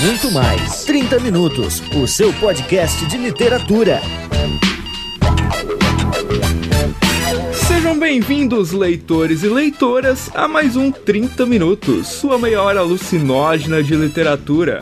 muito 0.00 0.30
mais. 0.30 0.84
30 0.84 1.18
Minutos, 1.18 1.82
o 1.94 2.06
seu 2.06 2.32
podcast 2.34 3.04
de 3.06 3.18
literatura. 3.18 4.00
Sejam 7.52 7.98
bem-vindos, 7.98 8.70
leitores 8.70 9.42
e 9.42 9.48
leitoras, 9.48 10.30
a 10.34 10.46
mais 10.46 10.76
um 10.76 10.92
30 10.92 11.44
Minutos, 11.46 12.06
sua 12.06 12.38
meia 12.38 12.62
hora 12.62 12.80
alucinógena 12.80 13.82
de 13.82 13.96
literatura. 13.96 14.78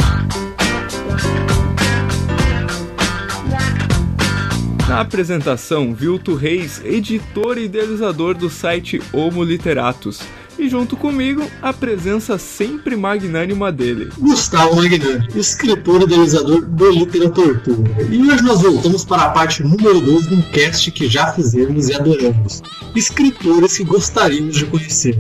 Na 4.87 5.01
apresentação, 5.01 5.95
Vilto 5.95 6.35
Reis, 6.35 6.83
editor 6.85 7.59
e 7.59 7.65
idealizador 7.65 8.35
do 8.35 8.51
site 8.51 9.01
Homo 9.13 9.43
Literatus. 9.43 10.21
E 10.59 10.69
junto 10.69 10.97
comigo, 10.97 11.43
a 11.61 11.73
presença 11.73 12.39
sempre 12.39 12.97
magnânima 12.97 13.71
dele. 13.71 14.11
Gustavo 14.19 14.77
Magnani, 14.77 15.29
escritor 15.35 16.01
e 16.01 16.05
idealizador 16.05 16.63
do 16.63 16.91
Literatura. 16.91 17.63
E 18.11 18.23
hoje 18.23 18.43
nós 18.43 18.63
voltamos 18.63 19.05
para 19.05 19.25
a 19.25 19.31
parte 19.31 19.63
número 19.63 20.01
2 20.01 20.29
de 20.29 20.35
um 20.35 20.43
cast 20.43 20.91
que 20.91 21.09
já 21.09 21.33
fizemos 21.33 21.89
e 21.89 21.95
adoramos. 21.95 22.63
Escritores 22.95 23.77
que 23.77 23.85
gostaríamos 23.85 24.57
de 24.57 24.65
conhecer 24.67 25.19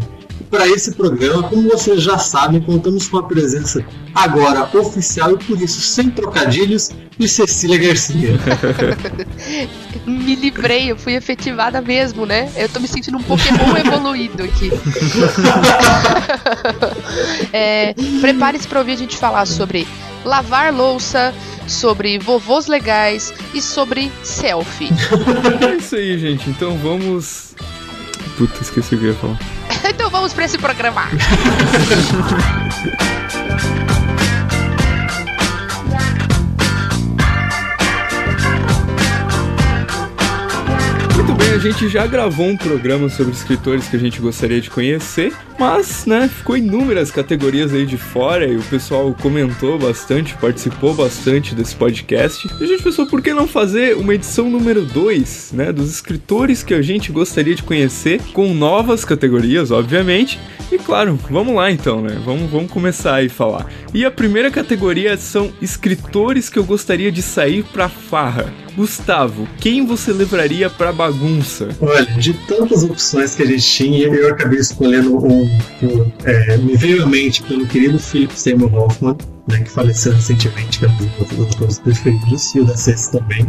para 0.50 0.66
esse 0.68 0.92
programa, 0.92 1.42
como 1.44 1.68
vocês 1.68 2.02
já 2.02 2.18
sabem, 2.18 2.60
contamos 2.60 3.08
com 3.08 3.18
a 3.18 3.22
presença 3.22 3.84
agora 4.14 4.68
oficial 4.76 5.32
e 5.32 5.38
por 5.38 5.60
isso 5.60 5.80
sem 5.80 6.10
trocadilhos 6.10 6.90
de 7.18 7.28
Cecília 7.28 7.78
Garcia. 7.78 8.38
me 10.06 10.34
livrei, 10.34 10.90
eu 10.90 10.96
fui 10.96 11.14
efetivada 11.14 11.80
mesmo, 11.80 12.24
né? 12.24 12.50
Eu 12.56 12.68
tô 12.68 12.80
me 12.80 12.88
sentindo 12.88 13.18
um 13.18 13.22
Pokémon 13.22 13.76
evoluído 13.76 14.42
aqui. 14.42 14.70
é, 17.52 17.94
Prepare-se 18.20 18.68
para 18.68 18.78
ouvir 18.78 18.92
a 18.92 18.96
gente 18.96 19.16
falar 19.16 19.46
sobre 19.46 19.86
lavar 20.24 20.72
louça, 20.72 21.34
sobre 21.66 22.18
vovôs 22.18 22.66
legais 22.66 23.32
e 23.54 23.60
sobre 23.60 24.10
selfie. 24.22 24.90
É 25.68 25.76
isso 25.76 25.96
aí, 25.96 26.18
gente. 26.18 26.48
Então 26.50 26.76
vamos. 26.78 27.54
Puta, 28.36 28.62
esqueci 28.62 28.94
o 28.94 28.98
que 28.98 29.04
eu 29.04 29.12
ia 29.12 29.16
falar. 29.16 29.55
então 29.88 30.10
vamos 30.10 30.32
para 30.32 30.44
esse 30.44 30.58
programa. 30.58 31.02
gente 41.72 41.88
já 41.88 42.06
gravou 42.06 42.46
um 42.46 42.56
programa 42.56 43.08
sobre 43.08 43.32
escritores 43.32 43.88
que 43.88 43.96
a 43.96 43.98
gente 43.98 44.20
gostaria 44.20 44.60
de 44.60 44.70
conhecer, 44.70 45.32
mas, 45.58 46.06
né, 46.06 46.28
ficou 46.28 46.56
inúmeras 46.56 47.10
categorias 47.10 47.74
aí 47.74 47.84
de 47.84 47.96
fora 47.96 48.46
e 48.46 48.56
o 48.56 48.62
pessoal 48.62 49.12
comentou 49.20 49.76
bastante, 49.76 50.34
participou 50.34 50.94
bastante 50.94 51.56
desse 51.56 51.74
podcast. 51.74 52.46
E 52.60 52.64
a 52.64 52.66
gente 52.68 52.84
pensou, 52.84 53.06
por 53.06 53.20
que 53.20 53.34
não 53.34 53.48
fazer 53.48 53.96
uma 53.96 54.14
edição 54.14 54.48
número 54.48 54.84
2, 54.84 55.52
né, 55.54 55.72
dos 55.72 55.90
escritores 55.90 56.62
que 56.62 56.72
a 56.72 56.80
gente 56.80 57.10
gostaria 57.10 57.54
de 57.54 57.64
conhecer, 57.64 58.20
com 58.32 58.54
novas 58.54 59.04
categorias, 59.04 59.72
obviamente. 59.72 60.38
E 60.70 60.78
claro, 60.78 61.18
vamos 61.28 61.54
lá 61.54 61.70
então, 61.70 62.00
né, 62.00 62.16
vamos, 62.24 62.48
vamos 62.48 62.70
começar 62.70 63.16
aí 63.16 63.26
a 63.26 63.30
falar. 63.30 63.66
E 63.92 64.04
a 64.04 64.10
primeira 64.10 64.52
categoria 64.52 65.16
são 65.16 65.52
escritores 65.60 66.48
que 66.48 66.60
eu 66.60 66.64
gostaria 66.64 67.10
de 67.10 67.22
sair 67.22 67.64
pra 67.64 67.88
farra. 67.88 68.65
Gustavo, 68.76 69.48
quem 69.58 69.86
você 69.86 70.12
levaria 70.12 70.68
pra 70.68 70.92
bagunça? 70.92 71.68
Olha, 71.80 72.04
de 72.04 72.34
tantas 72.46 72.84
opções 72.84 73.34
que 73.34 73.42
a 73.42 73.46
gente 73.46 73.66
tinha, 73.66 74.06
eu 74.06 74.28
acabei 74.28 74.58
escolhendo 74.58 75.16
um 75.16 75.46
que 75.78 76.12
é, 76.24 76.58
me 76.58 76.76
veio 76.76 77.02
à 77.02 77.06
mente 77.06 77.42
pelo 77.42 77.66
querido 77.66 77.98
Philip 77.98 78.38
Seymour 78.38 78.74
Hoffman, 78.74 79.16
né, 79.48 79.60
que 79.60 79.70
faleceu 79.70 80.12
recentemente, 80.12 80.78
que 80.78 80.84
é 80.84 80.88
um 80.88 80.96
dos 80.96 81.32
meus 81.32 81.46
autores 81.46 81.78
preferidos, 81.78 82.54
e 82.54 82.60
o 82.60 82.64
da 82.64 82.76
Ceci 82.76 83.12
também, 83.12 83.46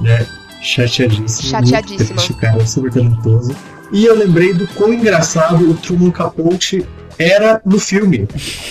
né? 0.00 0.26
Chateadíssimo. 0.62 1.50
Chateadíssimo. 1.50 2.16
Muito 2.16 2.34
cara, 2.34 2.66
super 2.66 2.92
talentoso. 2.92 3.54
E 3.92 4.04
eu 4.04 4.16
lembrei 4.16 4.52
do 4.52 4.66
quão 4.68 4.92
engraçado 4.92 5.70
o 5.70 5.74
Truman 5.74 6.10
Capote 6.10 6.84
era 7.18 7.60
no 7.64 7.78
filme. 7.78 8.28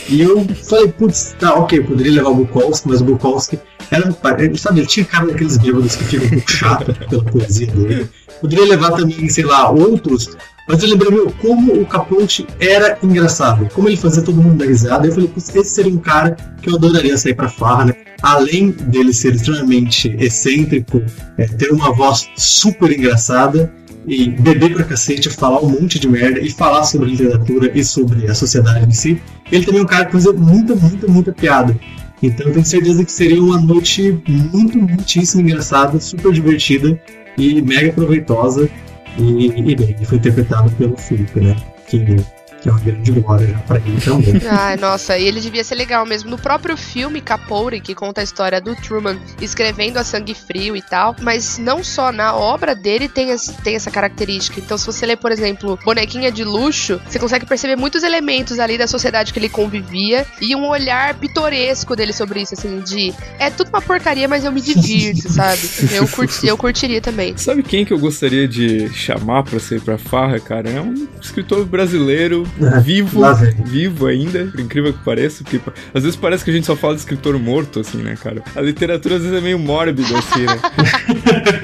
E 0.09 0.21
eu 0.21 0.45
falei, 0.63 0.89
putz, 0.89 1.35
tá, 1.39 1.53
ok, 1.55 1.79
eu 1.79 1.83
poderia 1.85 2.13
levar 2.13 2.29
o 2.29 2.35
Bukowski, 2.35 2.87
mas 2.87 3.01
o 3.01 3.05
Bukowski 3.05 3.59
era, 3.91 4.11
sabe, 4.57 4.79
ele 4.79 4.87
tinha 4.87 5.05
cara 5.05 5.27
daqueles 5.27 5.57
bêbados 5.57 5.95
que 5.95 6.03
ficam 6.05 6.25
um 6.25 6.29
pouco 6.29 6.51
chato 6.51 6.93
pela 7.09 7.23
poesia 7.23 7.67
dele. 7.67 8.09
Poderia 8.41 8.65
levar 8.65 8.91
também, 8.91 9.29
sei 9.29 9.45
lá, 9.45 9.69
outros, 9.69 10.35
mas 10.67 10.81
eu 10.81 10.89
lembrei, 10.89 11.11
meu, 11.11 11.31
como 11.41 11.79
o 11.79 11.85
Caponte 11.85 12.45
era 12.59 12.97
engraçado, 13.03 13.69
como 13.73 13.87
ele 13.87 13.97
fazia 13.97 14.23
todo 14.23 14.41
mundo 14.41 14.57
dar 14.57 14.65
risada. 14.65 15.07
Eu 15.07 15.13
falei, 15.13 15.31
esse 15.37 15.63
seria 15.65 15.93
um 15.93 15.97
cara 15.97 16.35
que 16.61 16.69
eu 16.69 16.75
adoraria 16.75 17.15
sair 17.17 17.35
pra 17.35 17.47
farra, 17.47 17.85
né? 17.85 17.93
Além 18.21 18.71
dele 18.71 19.13
ser 19.13 19.35
extremamente 19.35 20.15
excêntrico, 20.19 21.03
é, 21.37 21.45
ter 21.45 21.71
uma 21.71 21.93
voz 21.93 22.27
super 22.35 22.91
engraçada 22.91 23.71
e 24.07 24.29
beber 24.29 24.73
pra 24.73 24.83
cacete, 24.83 25.29
falar 25.29 25.61
um 25.61 25.69
monte 25.69 25.99
de 25.99 26.07
merda 26.07 26.39
e 26.39 26.49
falar 26.49 26.83
sobre 26.83 27.09
literatura 27.09 27.71
e 27.73 27.83
sobre 27.83 28.27
a 28.27 28.35
sociedade 28.35 28.85
em 28.85 28.91
si, 28.91 29.21
ele 29.51 29.65
também 29.65 29.81
é 29.81 29.83
um 29.83 29.87
cara 29.87 30.05
que 30.05 30.11
fazia 30.11 30.33
muita, 30.33 30.75
muita, 30.75 31.07
muita 31.07 31.31
piada. 31.31 31.77
Então 32.21 32.47
eu 32.47 32.53
tenho 32.53 32.65
certeza 32.65 33.03
que 33.03 33.11
seria 33.11 33.41
uma 33.41 33.59
noite 33.59 34.19
muito, 34.27 34.77
muitíssimo 34.77 35.41
engraçada, 35.41 35.99
super 35.99 36.31
divertida 36.31 36.99
e 37.37 37.61
mega 37.61 37.91
proveitosa. 37.91 38.69
E, 39.17 39.47
e 39.47 39.75
bem, 39.75 39.95
foi 40.03 40.17
interpretado 40.17 40.69
pelo 40.71 40.97
Felipe, 40.97 41.39
né? 41.39 41.55
Que 41.87 42.17
que 42.65 42.69
é 42.69 42.71
uma 42.71 42.79
grande 42.79 43.11
glória 43.11 43.47
já 43.47 43.59
pra 43.59 43.77
ele 43.77 44.01
também. 44.01 44.41
Ai, 44.49 44.75
nossa, 44.77 45.15
e 45.15 45.27
ele 45.27 45.39
devia 45.39 45.63
ser 45.63 45.75
legal 45.75 46.03
mesmo. 46.03 46.31
No 46.31 46.37
próprio 46.37 46.75
filme 46.75 47.21
Capouri, 47.21 47.79
que 47.79 47.93
conta 47.93 48.21
a 48.21 48.23
história 48.23 48.59
do 48.59 48.75
Truman 48.75 49.19
escrevendo 49.39 49.97
a 49.97 50.03
sangue 50.03 50.33
frio 50.33 50.75
e 50.75 50.81
tal, 50.81 51.15
mas 51.21 51.59
não 51.59 51.83
só 51.83 52.11
na 52.11 52.33
obra 52.33 52.73
dele 52.73 53.07
tem, 53.07 53.31
as, 53.31 53.47
tem 53.63 53.75
essa 53.75 53.91
característica. 53.91 54.59
Então, 54.59 54.79
se 54.79 54.85
você 54.87 55.05
ler, 55.05 55.17
por 55.17 55.31
exemplo, 55.31 55.77
Bonequinha 55.85 56.31
de 56.31 56.43
Luxo, 56.43 56.99
você 57.07 57.19
consegue 57.19 57.45
perceber 57.45 57.75
muitos 57.75 58.01
elementos 58.01 58.57
ali 58.57 58.79
da 58.79 58.87
sociedade 58.87 59.31
que 59.31 59.37
ele 59.37 59.49
convivia 59.49 60.25
e 60.41 60.55
um 60.55 60.67
olhar 60.67 61.13
pitoresco 61.13 61.95
dele 61.95 62.13
sobre 62.13 62.41
isso, 62.41 62.55
assim, 62.55 62.79
de 62.79 63.13
é 63.37 63.51
tudo 63.51 63.69
uma 63.69 63.81
porcaria, 63.81 64.27
mas 64.27 64.43
eu 64.43 64.51
me 64.51 64.61
divirto, 64.61 65.31
sabe? 65.31 65.61
Eu, 65.93 66.07
curti, 66.07 66.47
eu 66.47 66.57
curtiria 66.57 66.99
também. 66.99 67.37
Sabe 67.37 67.61
quem 67.61 67.85
que 67.85 67.93
eu 67.93 67.99
gostaria 67.99 68.47
de 68.47 68.89
chamar 68.89 69.43
pra 69.43 69.59
ser 69.59 69.81
pra 69.81 69.99
farra, 69.99 70.39
cara? 70.39 70.67
É 70.67 70.81
um 70.81 71.07
escritor 71.21 71.63
brasileiro 71.65 72.47
vivo, 72.83 73.21
vivo 73.65 74.07
ainda, 74.07 74.45
por 74.45 74.59
incrível 74.59 74.93
que 74.93 75.03
pareça, 75.03 75.43
porque 75.43 75.59
às 75.93 76.03
vezes 76.03 76.15
parece 76.15 76.43
que 76.43 76.51
a 76.51 76.53
gente 76.53 76.65
só 76.65 76.75
fala 76.75 76.93
de 76.93 77.01
escritor 77.01 77.37
morto, 77.39 77.79
assim, 77.79 77.97
né, 77.97 78.15
cara? 78.21 78.41
A 78.55 78.61
literatura 78.61 79.15
às 79.15 79.21
vezes 79.21 79.37
é 79.37 79.41
meio 79.41 79.59
mórbida, 79.59 80.17
assim, 80.17 80.45
né? 80.45 80.59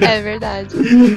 é 0.00 0.20
verdade. 0.20 0.74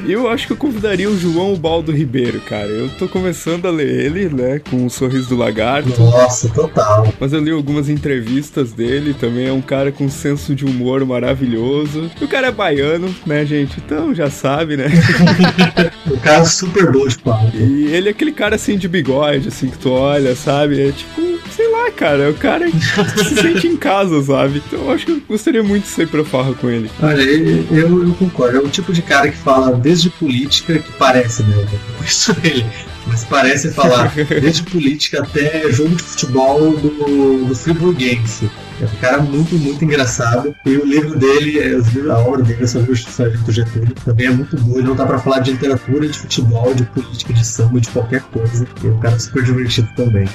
Eu 0.08 0.30
acho 0.30 0.47
que 0.47 0.53
eu 0.53 0.58
convidaria 0.58 1.09
o 1.09 1.18
João 1.18 1.56
Baldo 1.56 1.91
Ribeiro, 1.91 2.40
cara. 2.41 2.68
Eu 2.68 2.90
tô 2.90 3.08
começando 3.08 3.66
a 3.66 3.72
ler 3.72 4.06
ele, 4.06 4.30
né, 4.30 4.59
com 4.59 4.86
o 4.86 4.90
Sorriso 4.90 5.30
do 5.30 5.36
Lagarto. 5.36 6.02
Nossa, 6.02 6.50
total. 6.50 7.13
Mas 7.19 7.34
eu 7.34 7.40
li 7.40 7.52
algumas 7.52 7.90
entrevistas 7.90 8.72
dele, 8.72 9.13
também 9.13 9.47
é 9.47 9.53
um 9.53 9.62
cara 9.62 9.92
com 9.92 10.06
um 10.06 10.09
senso 10.09 10.56
de 10.56 10.66
humor 10.66 11.06
maravilhoso. 11.06 12.09
E 12.19 12.24
o 12.24 12.28
cara 12.28 12.47
é 12.47 12.52
baiano, 12.52 13.13
né, 13.25 13.46
gente? 13.46 13.78
Então 13.84 14.13
já 14.13 14.30
sabe, 14.30 14.78
né? 14.78 14.88
o 16.09 16.18
cara 16.19 16.42
é 16.42 16.46
super 16.46 16.92
bom 16.92 17.07
de. 17.07 17.18
E 17.57 17.94
ele 17.94 18.09
é 18.09 18.12
aquele 18.12 18.31
cara 18.31 18.56
assim 18.56 18.78
de 18.78 18.88
bigode, 18.88 19.47
assim, 19.47 19.64
assim 19.65 19.69
que 19.69 19.77
tu 19.77 19.91
olha, 19.91 20.35
sabe? 20.35 20.89
É 20.89 20.91
tipo, 20.91 21.21
sei 21.55 21.69
lá, 21.71 21.91
cara, 21.91 22.23
é 22.23 22.29
o 22.29 22.33
cara 22.33 22.69
que 22.69 22.79
se 22.79 23.35
sente 23.41 23.67
em 23.67 23.77
casa, 23.77 24.21
sabe? 24.21 24.61
Então 24.65 24.79
eu 24.79 24.91
acho 24.91 25.05
que 25.05 25.11
eu 25.11 25.21
gostaria 25.27 25.63
muito 25.63 25.83
de 25.83 25.89
sair 25.89 26.07
pra 26.07 26.23
farra 26.23 26.53
com 26.53 26.69
ele. 26.69 26.89
Olha, 27.01 27.21
eu, 27.21 28.07
eu 28.07 28.13
concordo. 28.15 28.57
É 28.57 28.61
o 28.61 28.69
tipo 28.69 28.93
de 28.93 29.01
cara 29.01 29.29
que 29.29 29.37
fala 29.37 29.75
desde 29.75 30.09
política, 30.09 30.77
que 30.79 30.91
parece, 30.93 31.43
né? 31.43 31.55
Eu 31.57 31.95
conheço 31.97 32.35
ele. 32.43 32.65
Mas 33.07 33.23
parece 33.23 33.71
falar 33.71 34.11
desde 34.41 34.63
política 34.63 35.21
até 35.21 35.71
jogo 35.71 35.95
de 35.95 36.03
futebol 36.03 36.75
do, 36.77 37.45
do 37.45 37.56
Friburguense. 37.56 38.50
É 38.81 38.86
um 38.86 39.00
cara 39.00 39.22
muito, 39.22 39.57
muito 39.57 39.83
engraçado. 39.83 40.56
E 40.66 40.77
o 40.77 40.86
livro 40.86 41.18
dele, 41.18 41.60
é, 41.60 42.12
a 42.12 42.18
obra 42.18 42.44
dele 42.44 42.68
sobre 42.68 42.92
o 42.92 42.98
Sargento 42.98 43.51
Getúlio, 43.51 43.95
também 44.04 44.27
é 44.27 44.31
muito 44.31 44.57
boa. 44.57 44.80
Ele 44.80 44.88
não 44.88 44.95
dá 44.95 45.06
pra 45.06 45.19
falar 45.19 45.39
de 45.39 45.51
literatura, 45.51 46.07
de 46.07 46.18
futebol, 46.18 46.74
de 46.74 46.83
política, 46.83 47.33
de 47.33 47.45
samba, 47.45 47.80
de 47.80 47.89
qualquer 47.89 48.22
coisa. 48.24 48.68
E 48.83 48.88
é 48.88 48.89
um 48.89 49.00
cara 49.00 49.18
super 49.18 49.44
divertido 49.44 49.88
também. 49.95 50.27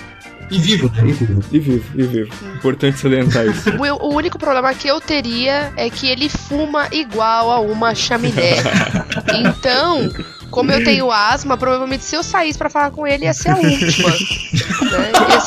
E 0.51 0.59
vivo, 0.59 0.91
né? 0.91 1.09
E 1.09 1.13
vivo. 1.13 1.45
E 1.53 1.59
vivo, 1.61 1.85
e 1.95 2.03
vivo. 2.03 2.35
Importante 2.57 2.99
salientar 2.99 3.47
isso. 3.47 3.71
O, 3.79 4.09
o 4.09 4.15
único 4.15 4.39
problema 4.39 4.75
que 4.75 4.89
eu 4.89 5.01
teria 5.01 5.73
é 5.77 5.89
que 5.89 6.09
ele 6.09 6.29
fuma 6.29 6.89
igual 6.91 7.51
a 7.51 7.61
uma 7.61 7.95
chaminé. 7.95 8.57
então, 9.33 10.11
como 10.51 10.73
eu 10.73 10.83
tenho 10.85 11.11
asma, 11.13 11.57
provavelmente 11.57 12.05
se 12.05 12.17
eu 12.17 12.23
saísse 12.23 12.59
pra 12.59 12.69
falar 12.71 12.91
com 12.91 13.07
ele 13.07 13.25
ia 13.25 13.33
ser 13.35 13.51
a 13.51 13.57
última. 13.61 14.11
né? 14.11 15.13
Ia 15.31 15.41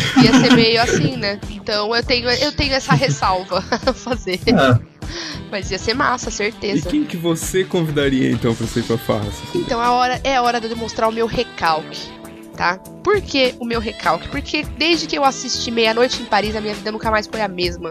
ser. 0.00 0.24
ia 0.24 0.40
ser 0.40 0.54
meio 0.54 0.82
assim, 0.82 1.16
né? 1.16 1.38
Então 1.50 1.94
eu 1.94 2.02
tenho, 2.02 2.28
eu 2.30 2.52
tenho 2.52 2.74
essa 2.74 2.94
ressalva 2.94 3.64
a 3.86 3.92
fazer. 3.92 4.40
Ah. 4.54 4.78
Mas 5.50 5.70
ia 5.70 5.78
ser 5.78 5.94
massa, 5.94 6.30
certeza. 6.30 6.88
E 6.88 6.90
quem 6.90 7.04
que 7.04 7.16
você 7.16 7.62
convidaria 7.64 8.30
então 8.30 8.54
pra 8.54 8.66
sair 8.66 8.82
pra 8.84 8.96
farra? 8.96 9.28
Então 9.54 9.78
a 9.80 9.92
hora, 9.92 10.20
é 10.24 10.36
a 10.36 10.42
hora 10.42 10.58
de 10.58 10.66
eu 10.66 10.74
demonstrar 10.74 11.08
o 11.08 11.12
meu 11.12 11.26
recalque 11.26 12.08
tá? 12.62 12.78
Por 13.02 13.20
que 13.20 13.56
o 13.58 13.64
meu 13.64 13.80
recalque? 13.80 14.28
Porque 14.28 14.62
desde 14.78 15.08
que 15.08 15.18
eu 15.18 15.24
assisti 15.24 15.68
Meia-Noite 15.72 16.22
em 16.22 16.26
Paris, 16.26 16.54
a 16.54 16.60
minha 16.60 16.74
vida 16.74 16.92
nunca 16.92 17.10
mais 17.10 17.26
foi 17.26 17.40
a 17.40 17.48
mesma. 17.48 17.90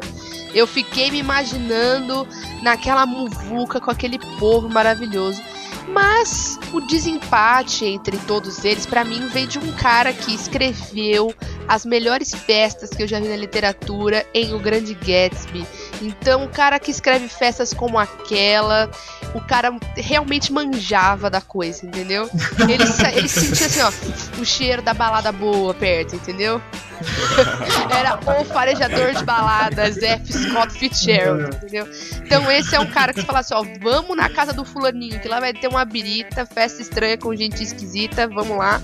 Eu 0.53 0.65
fiquei 0.65 1.12
me 1.12 1.19
imaginando 1.19 2.25
naquela 2.63 3.06
muvuca 3.06 3.81
com 3.81 3.91
aquele 3.91 4.18
povo 4.39 4.69
maravilhoso. 4.69 5.41
Mas 5.89 6.57
o 6.71 6.79
desempate 6.79 7.83
entre 7.83 8.18
todos 8.19 8.63
eles, 8.63 8.85
para 8.85 9.03
mim, 9.03 9.27
vem 9.27 9.45
de 9.45 9.59
um 9.59 9.73
cara 9.73 10.13
que 10.13 10.33
escreveu 10.33 11.35
as 11.68 11.85
melhores 11.85 12.33
festas 12.33 12.91
que 12.91 13.03
eu 13.03 13.07
já 13.07 13.19
vi 13.19 13.27
na 13.27 13.35
literatura 13.35 14.25
em 14.33 14.53
O 14.53 14.59
Grande 14.59 14.94
Gatsby. 14.94 15.68
Então, 16.01 16.45
o 16.45 16.50
cara 16.50 16.80
que 16.80 16.89
escreve 16.89 17.27
festas 17.27 17.74
como 17.74 18.00
aquela, 18.00 18.89
o 19.36 19.42
cara 19.42 19.74
realmente 19.95 20.51
manjava 20.51 21.30
da 21.30 21.39
coisa, 21.39 21.86
entendeu? 21.86 22.30
Ele, 22.68 22.83
ele 23.15 23.27
sentia 23.27 23.68
assim, 23.68 23.81
ó, 23.81 24.42
o 24.42 24.45
cheiro 24.45 24.81
da 24.81 24.94
balada 24.94 25.31
boa 25.31 25.74
perto, 25.74 26.15
entendeu? 26.15 26.62
Era 27.89 28.19
o 28.39 28.45
farejador 28.45 29.13
de 29.13 29.24
baladas, 29.24 29.98
F. 29.98 30.33
Scott 30.33 30.74
Fitzgerald, 30.74 31.56
entendeu? 31.56 31.88
Então 32.24 32.51
esse 32.51 32.75
é 32.75 32.80
um 32.80 32.89
cara 32.89 33.13
que 33.13 33.21
fala 33.21 33.39
assim, 33.39 33.54
ó, 33.54 33.63
vamos 33.80 34.15
na 34.15 34.30
casa 34.30 34.54
do 34.54 34.65
fulaninho, 34.65 35.19
que 35.19 35.27
lá 35.27 35.39
vai 35.39 35.54
ter 35.54 35.68
uma 35.68 35.86
birita, 35.86 36.45
festa 36.45 36.81
estranha 36.81 37.18
com 37.18 37.36
gente 37.36 37.63
esquisita, 37.63 38.27
vamos 38.27 38.57
lá. 38.57 38.81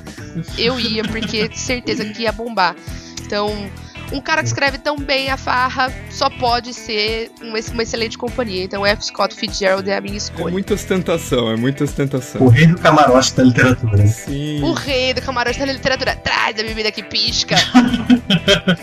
Eu 0.58 0.80
ia, 0.80 1.04
porque 1.04 1.50
certeza 1.56 2.06
que 2.06 2.24
ia 2.24 2.32
bombar. 2.32 2.76
Então, 3.22 3.70
um 4.12 4.22
cara 4.22 4.42
que 4.42 4.48
escreve 4.48 4.78
tão 4.78 4.98
bem 4.98 5.30
a 5.30 5.38
farra 5.38 5.94
só 6.10 6.30
pode 6.30 6.74
ser 6.74 7.30
uma, 7.42 7.58
uma 7.74 7.84
excelente 7.84 8.18
companhia. 8.18 8.64
Então, 8.64 8.86
F. 8.86 9.06
Scott 9.06 9.36
Fitzgerald 9.36 9.90
é 9.90 9.98
a 9.98 10.02
minha 10.02 10.14
É 10.16 10.18
escolha. 10.18 10.52
muita 10.52 10.74
ostentação, 10.74 11.52
é 11.52 11.56
muita 11.58 11.84
ostentação. 11.84 12.42
O 12.42 12.48
rei 12.50 12.68
do 12.68 12.78
camarote 12.80 13.34
da 13.36 13.44
literatura. 13.44 14.08
Sim. 14.08 14.64
O 14.64 14.72
rei 14.74 15.14
do 15.14 15.22
camarote 15.22 15.60
da 15.60 15.66
literatura. 15.66 16.16
Traz 16.16 16.58
a 16.60 16.64
bebida 16.64 16.92
que 16.92 17.04
pisca. 17.04 17.56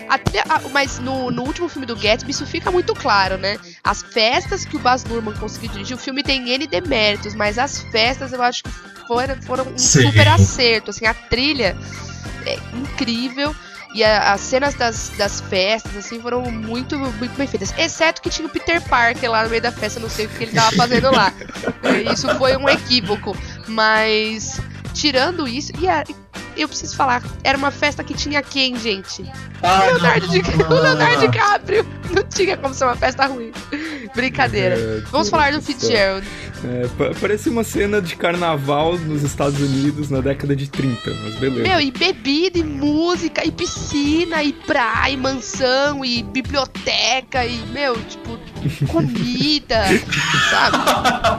A 0.09 0.17
trilha- 0.17 0.43
a- 0.47 0.61
mas 0.71 0.99
no, 0.99 1.31
no 1.31 1.43
último 1.43 1.67
filme 1.67 1.85
do 1.85 1.95
Gatsby, 1.95 2.31
isso 2.31 2.45
fica 2.45 2.69
muito 2.71 2.93
claro, 2.93 3.37
né? 3.37 3.57
As 3.83 4.01
festas 4.03 4.63
que 4.65 4.75
o 4.75 4.79
Baz 4.79 5.03
Luhrmann 5.05 5.35
conseguiu 5.35 5.69
dirigir, 5.71 5.95
o 5.95 5.99
filme 5.99 6.21
tem 6.23 6.47
N 6.49 6.67
deméritos, 6.67 7.33
mas 7.35 7.57
as 7.57 7.79
festas 7.91 8.31
eu 8.33 8.41
acho 8.41 8.63
que 8.63 8.69
foram, 9.07 9.41
foram 9.41 9.65
um 9.67 9.77
Sim. 9.77 10.03
super 10.07 10.27
acerto. 10.27 10.91
Assim, 10.91 11.05
a 11.05 11.13
trilha 11.13 11.75
é 12.45 12.57
incrível. 12.77 13.55
E 13.95 14.03
a- 14.03 14.33
as 14.33 14.41
cenas 14.41 14.73
das, 14.75 15.09
das 15.17 15.39
festas, 15.39 15.95
assim, 15.95 16.19
foram 16.21 16.41
muito, 16.51 16.99
muito 16.99 17.35
bem 17.37 17.47
feitas. 17.47 17.73
Exceto 17.77 18.21
que 18.21 18.29
tinha 18.29 18.45
o 18.45 18.51
Peter 18.51 18.81
Parker 18.81 19.31
lá 19.31 19.43
no 19.43 19.49
meio 19.49 19.61
da 19.61 19.71
festa, 19.71 19.99
não 20.01 20.09
sei 20.09 20.25
o 20.25 20.29
que 20.29 20.43
ele 20.43 20.51
tava 20.51 20.75
fazendo 20.75 21.09
lá. 21.11 21.31
Isso 22.13 22.27
foi 22.37 22.57
um 22.57 22.67
equívoco. 22.67 23.35
Mas, 23.67 24.59
tirando 24.93 25.47
isso, 25.47 25.71
e 25.79 25.87
a- 25.87 26.03
eu 26.57 26.67
preciso 26.67 26.95
falar, 26.95 27.21
era 27.43 27.57
uma 27.57 27.71
festa 27.71 28.03
que 28.03 28.13
tinha 28.13 28.41
quem, 28.43 28.75
gente? 28.77 29.23
Ah, 29.63 29.85
Leonardo, 29.85 30.27
Di- 30.27 30.41
não, 30.57 30.69
não, 30.69 30.77
o 30.77 30.81
Leonardo. 30.81 31.19
DiCaprio. 31.31 31.85
Não 32.11 32.23
tinha 32.23 32.57
como 32.57 32.73
ser 32.73 32.83
uma 32.85 32.95
festa 32.95 33.25
ruim. 33.25 33.51
Brincadeira. 34.13 34.75
É, 34.75 35.01
Vamos 35.11 35.29
falar 35.29 35.51
do 35.53 35.61
Fitzgerald. 35.61 36.25
É, 36.63 36.87
pa- 36.97 37.11
parece 37.19 37.49
uma 37.49 37.63
cena 37.63 38.01
de 38.01 38.15
carnaval 38.15 38.97
nos 38.97 39.23
Estados 39.23 39.59
Unidos 39.59 40.09
na 40.09 40.21
década 40.21 40.55
de 40.55 40.69
30, 40.69 41.11
mas 41.23 41.35
beleza. 41.35 41.67
Meu, 41.67 41.79
e 41.81 41.91
bebida, 41.91 42.57
e 42.59 42.63
música, 42.63 43.45
e 43.45 43.51
piscina, 43.51 44.41
e 44.43 44.51
praia, 44.53 45.11
e 45.13 45.17
mansão, 45.17 46.03
e 46.03 46.23
biblioteca, 46.23 47.45
e, 47.45 47.57
meu, 47.71 47.95
tipo, 48.05 48.39
comida, 48.91 49.83
sabe? 50.49 50.77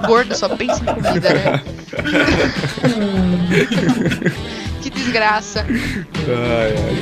Gordo 0.06 0.34
só 0.36 0.48
pensa 0.50 0.80
em 0.82 0.84
comida, 0.84 1.32
né? 1.34 1.62
que 4.82 4.90
desgraça. 4.90 5.64
Ai, 5.66 6.74
ai. 6.76 6.96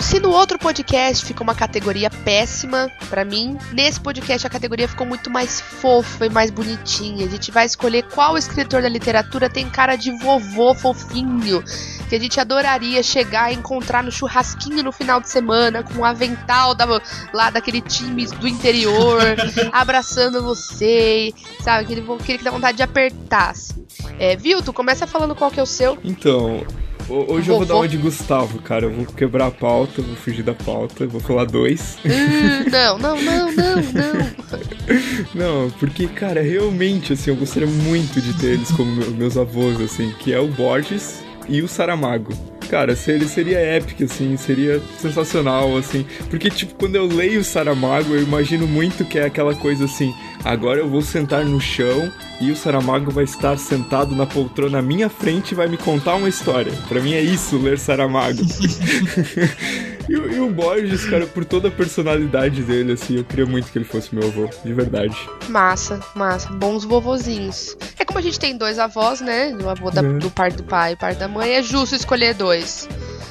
Se 0.00 0.18
no 0.18 0.30
outro 0.30 0.58
podcast 0.58 1.24
ficou 1.24 1.44
uma 1.44 1.54
categoria 1.54 2.10
péssima 2.10 2.90
pra 3.08 3.24
mim, 3.24 3.58
nesse 3.72 4.00
podcast 4.00 4.46
a 4.46 4.50
categoria 4.50 4.88
ficou 4.88 5.06
muito 5.06 5.30
mais 5.30 5.60
fofa 5.60 6.26
e 6.26 6.30
mais 6.30 6.50
bonitinha. 6.50 7.26
A 7.26 7.28
gente 7.28 7.50
vai 7.50 7.66
escolher 7.66 8.04
qual 8.04 8.38
escritor 8.38 8.80
da 8.80 8.88
literatura 8.88 9.50
tem 9.50 9.68
cara 9.68 9.96
de 9.96 10.10
vovô 10.18 10.74
fofinho, 10.74 11.62
que 12.08 12.14
a 12.14 12.18
gente 12.18 12.40
adoraria 12.40 13.02
chegar 13.02 13.52
e 13.52 13.56
encontrar 13.56 14.02
no 14.02 14.10
churrasquinho 14.10 14.82
no 14.82 14.90
final 14.90 15.20
de 15.20 15.28
semana 15.28 15.82
com 15.82 16.00
um 16.00 16.04
avental 16.04 16.74
da, 16.74 16.86
lá 17.32 17.50
daquele 17.50 17.82
time 17.82 18.26
do 18.26 18.48
interior, 18.48 19.20
abraçando 19.70 20.42
você, 20.42 21.32
sabe? 21.62 21.84
Aquele, 21.84 22.12
aquele 22.12 22.38
que 22.38 22.44
dá 22.44 22.50
vontade 22.50 22.78
de 22.78 22.82
apertar. 22.82 23.50
Assim. 23.50 23.86
É, 24.18 24.34
viu? 24.34 24.62
Tu 24.62 24.72
começa 24.72 25.06
falando 25.06 25.34
qual 25.34 25.50
que 25.50 25.60
é 25.60 25.62
o 25.62 25.66
seu. 25.66 25.98
Então, 26.02 26.66
ho- 27.10 27.26
hoje 27.34 27.48
eu 27.50 27.56
vou 27.58 27.66
dar 27.66 27.76
uma 27.76 27.88
de 27.88 27.96
Gustavo, 27.96 28.58
cara. 28.60 28.86
Eu 28.86 28.90
vou 28.92 29.04
quebrar 29.06 29.46
a 29.46 29.50
pauta, 29.50 30.00
vou 30.00 30.14
fugir 30.16 30.42
da 30.42 30.54
pauta, 30.54 31.06
vou 31.06 31.20
falar 31.20 31.44
dois. 31.44 31.98
Hum, 32.04 32.70
não, 32.70 32.98
não, 32.98 33.16
não, 33.20 33.46
não, 33.52 33.76
não. 33.76 34.30
Não, 35.34 35.70
porque, 35.78 36.06
cara, 36.08 36.42
realmente, 36.42 37.12
assim, 37.12 37.30
eu 37.30 37.36
gostaria 37.36 37.68
muito 37.68 38.20
de 38.20 38.32
ter 38.34 38.48
eles 38.54 38.70
como 38.72 38.90
meu- 38.90 39.10
meus 39.12 39.36
avós, 39.36 39.80
assim, 39.80 40.12
que 40.18 40.32
é 40.32 40.40
o 40.40 40.48
Borges 40.48 41.22
e 41.48 41.62
o 41.62 41.68
Saramago. 41.68 42.32
Cara, 42.70 42.94
seria, 42.94 43.26
seria 43.26 43.58
épico, 43.58 44.04
assim, 44.04 44.36
seria 44.36 44.80
sensacional, 44.96 45.76
assim. 45.76 46.06
Porque, 46.30 46.48
tipo, 46.48 46.72
quando 46.76 46.94
eu 46.94 47.04
leio 47.04 47.42
Saramago, 47.42 48.14
eu 48.14 48.22
imagino 48.22 48.64
muito 48.64 49.04
que 49.04 49.18
é 49.18 49.24
aquela 49.24 49.56
coisa 49.56 49.86
assim: 49.86 50.14
agora 50.44 50.78
eu 50.78 50.88
vou 50.88 51.02
sentar 51.02 51.44
no 51.44 51.60
chão 51.60 52.12
e 52.40 52.52
o 52.52 52.56
Saramago 52.56 53.10
vai 53.10 53.24
estar 53.24 53.58
sentado 53.58 54.14
na 54.14 54.24
poltrona 54.24 54.78
à 54.78 54.82
minha 54.82 55.08
frente 55.08 55.50
e 55.50 55.54
vai 55.56 55.66
me 55.66 55.76
contar 55.76 56.14
uma 56.14 56.28
história. 56.28 56.72
Pra 56.88 57.00
mim 57.00 57.12
é 57.12 57.20
isso, 57.20 57.58
ler 57.58 57.76
Saramago. 57.76 58.38
e, 60.08 60.16
o- 60.16 60.32
e 60.32 60.40
o 60.40 60.50
Borges, 60.50 61.04
cara, 61.04 61.26
por 61.26 61.44
toda 61.44 61.68
a 61.68 61.70
personalidade 61.70 62.62
dele, 62.62 62.92
assim, 62.92 63.16
eu 63.16 63.24
queria 63.24 63.46
muito 63.46 63.70
que 63.70 63.78
ele 63.78 63.84
fosse 63.84 64.14
meu 64.14 64.26
avô, 64.28 64.48
de 64.64 64.72
verdade. 64.72 65.16
Massa, 65.48 66.00
massa. 66.14 66.48
Bons 66.50 66.84
vovozinhos. 66.84 67.76
É 67.98 68.04
como 68.04 68.18
a 68.18 68.22
gente 68.22 68.38
tem 68.38 68.56
dois 68.56 68.78
avós, 68.78 69.20
né? 69.20 69.56
O 69.62 69.68
avô 69.68 69.90
da- 69.90 70.02
Uhum. 70.02 70.18
do 70.18 70.30
par 70.30 70.50
do 70.52 70.62
pai 70.62 70.92
e 70.92 70.96
par 70.96 71.14
da 71.14 71.28
mãe. 71.28 71.50
É 71.54 71.62
justo 71.62 71.94
escolher 71.94 72.34
dois. 72.34 72.88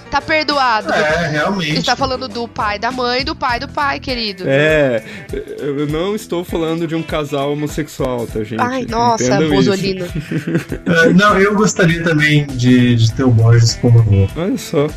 Tá 0.10 0.19
perdoado. 0.19 0.92
É, 0.92 1.27
realmente. 1.27 1.75
Você 1.75 1.83
tá 1.83 1.95
falando 1.95 2.27
do 2.27 2.48
pai 2.48 2.80
da 2.80 2.92
mãe 2.92 3.22
e 3.22 3.24
do 3.24 3.36
pai 3.36 3.60
do 3.60 3.68
pai, 3.68 4.00
querido. 4.00 4.43
É, 4.48 5.03
eu 5.60 5.86
não 5.86 6.15
estou 6.15 6.43
falando 6.43 6.88
de 6.88 6.96
um 6.96 7.03
casal 7.03 7.53
homossexual, 7.53 8.25
tá, 8.25 8.43
gente? 8.43 8.60
Ai, 8.60 8.86
nossa. 8.89 9.38
Bozolino. 9.48 10.08
É, 11.05 11.13
não, 11.13 11.38
eu 11.39 11.53
gostaria 11.55 12.03
também 12.03 12.48
de, 12.48 12.96
de 12.96 13.13
ter 13.13 13.24
o 13.24 13.29
Borges 13.29 13.75
como 13.75 14.00
avô. 14.00 14.27
Olha 14.36 14.58
só, 14.58 14.88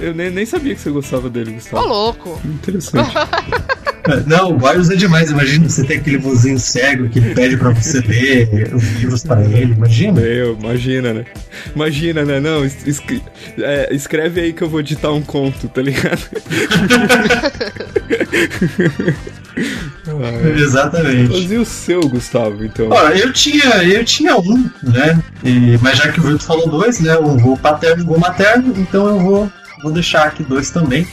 eu 0.00 0.14
nem, 0.14 0.30
nem 0.30 0.44
sabia 0.46 0.74
que 0.74 0.80
você 0.80 0.90
gostava 0.90 1.28
dele, 1.30 1.50
Ô, 1.50 1.54
Gustavo. 1.54 1.86
louco. 1.86 2.40
Interessante. 2.44 3.12
É, 4.08 4.22
Não, 4.24 4.50
o 4.50 4.56
Borges 4.56 4.88
é 4.88 4.94
demais. 4.94 5.32
Imagina 5.32 5.68
você 5.68 5.82
ter 5.82 5.94
aquele 5.94 6.18
vozinho 6.18 6.60
cego 6.60 7.08
que 7.08 7.18
ele 7.18 7.34
pede 7.34 7.56
pra 7.56 7.70
você 7.70 7.98
ler 7.98 8.72
os 8.72 8.84
livros 9.00 9.24
pra 9.24 9.42
ele. 9.44 9.72
Imagina. 9.72 10.20
Meu, 10.20 10.56
imagina, 10.56 11.12
né? 11.12 11.24
Imagina, 11.74 12.24
né? 12.24 12.38
Não, 12.38 12.64
es- 12.64 13.02
é, 13.58 13.88
escreve 13.92 14.40
aí 14.42 14.52
que 14.52 14.62
eu 14.62 14.68
vou 14.68 14.78
editar 14.78 15.10
um 15.10 15.20
conto, 15.20 15.66
tá 15.68 15.82
ligado? 15.82 16.20
Exatamente. 20.56 21.52
E 21.52 21.56
o 21.58 21.64
seu, 21.64 22.00
Gustavo, 22.02 22.64
então? 22.64 22.88
Ó, 22.90 23.08
eu 23.10 23.32
tinha, 23.32 23.82
eu 23.82 24.04
tinha 24.04 24.36
um, 24.36 24.68
né? 24.82 25.18
E- 25.44 25.78
mas 25.80 25.98
já 25.98 26.10
que 26.12 26.20
o 26.20 26.22
Vitor 26.22 26.40
falou 26.40 26.68
dois, 26.68 27.00
né? 27.00 27.16
Um 27.18 27.36
voo 27.38 27.56
paterno 27.56 28.02
e 28.02 28.04
um 28.04 28.08
voo 28.08 28.18
materno, 28.20 28.72
então 28.76 29.06
eu 29.08 29.18
vou, 29.18 29.52
vou 29.82 29.92
deixar 29.92 30.26
aqui 30.26 30.42
dois 30.42 30.70
também. 30.70 31.06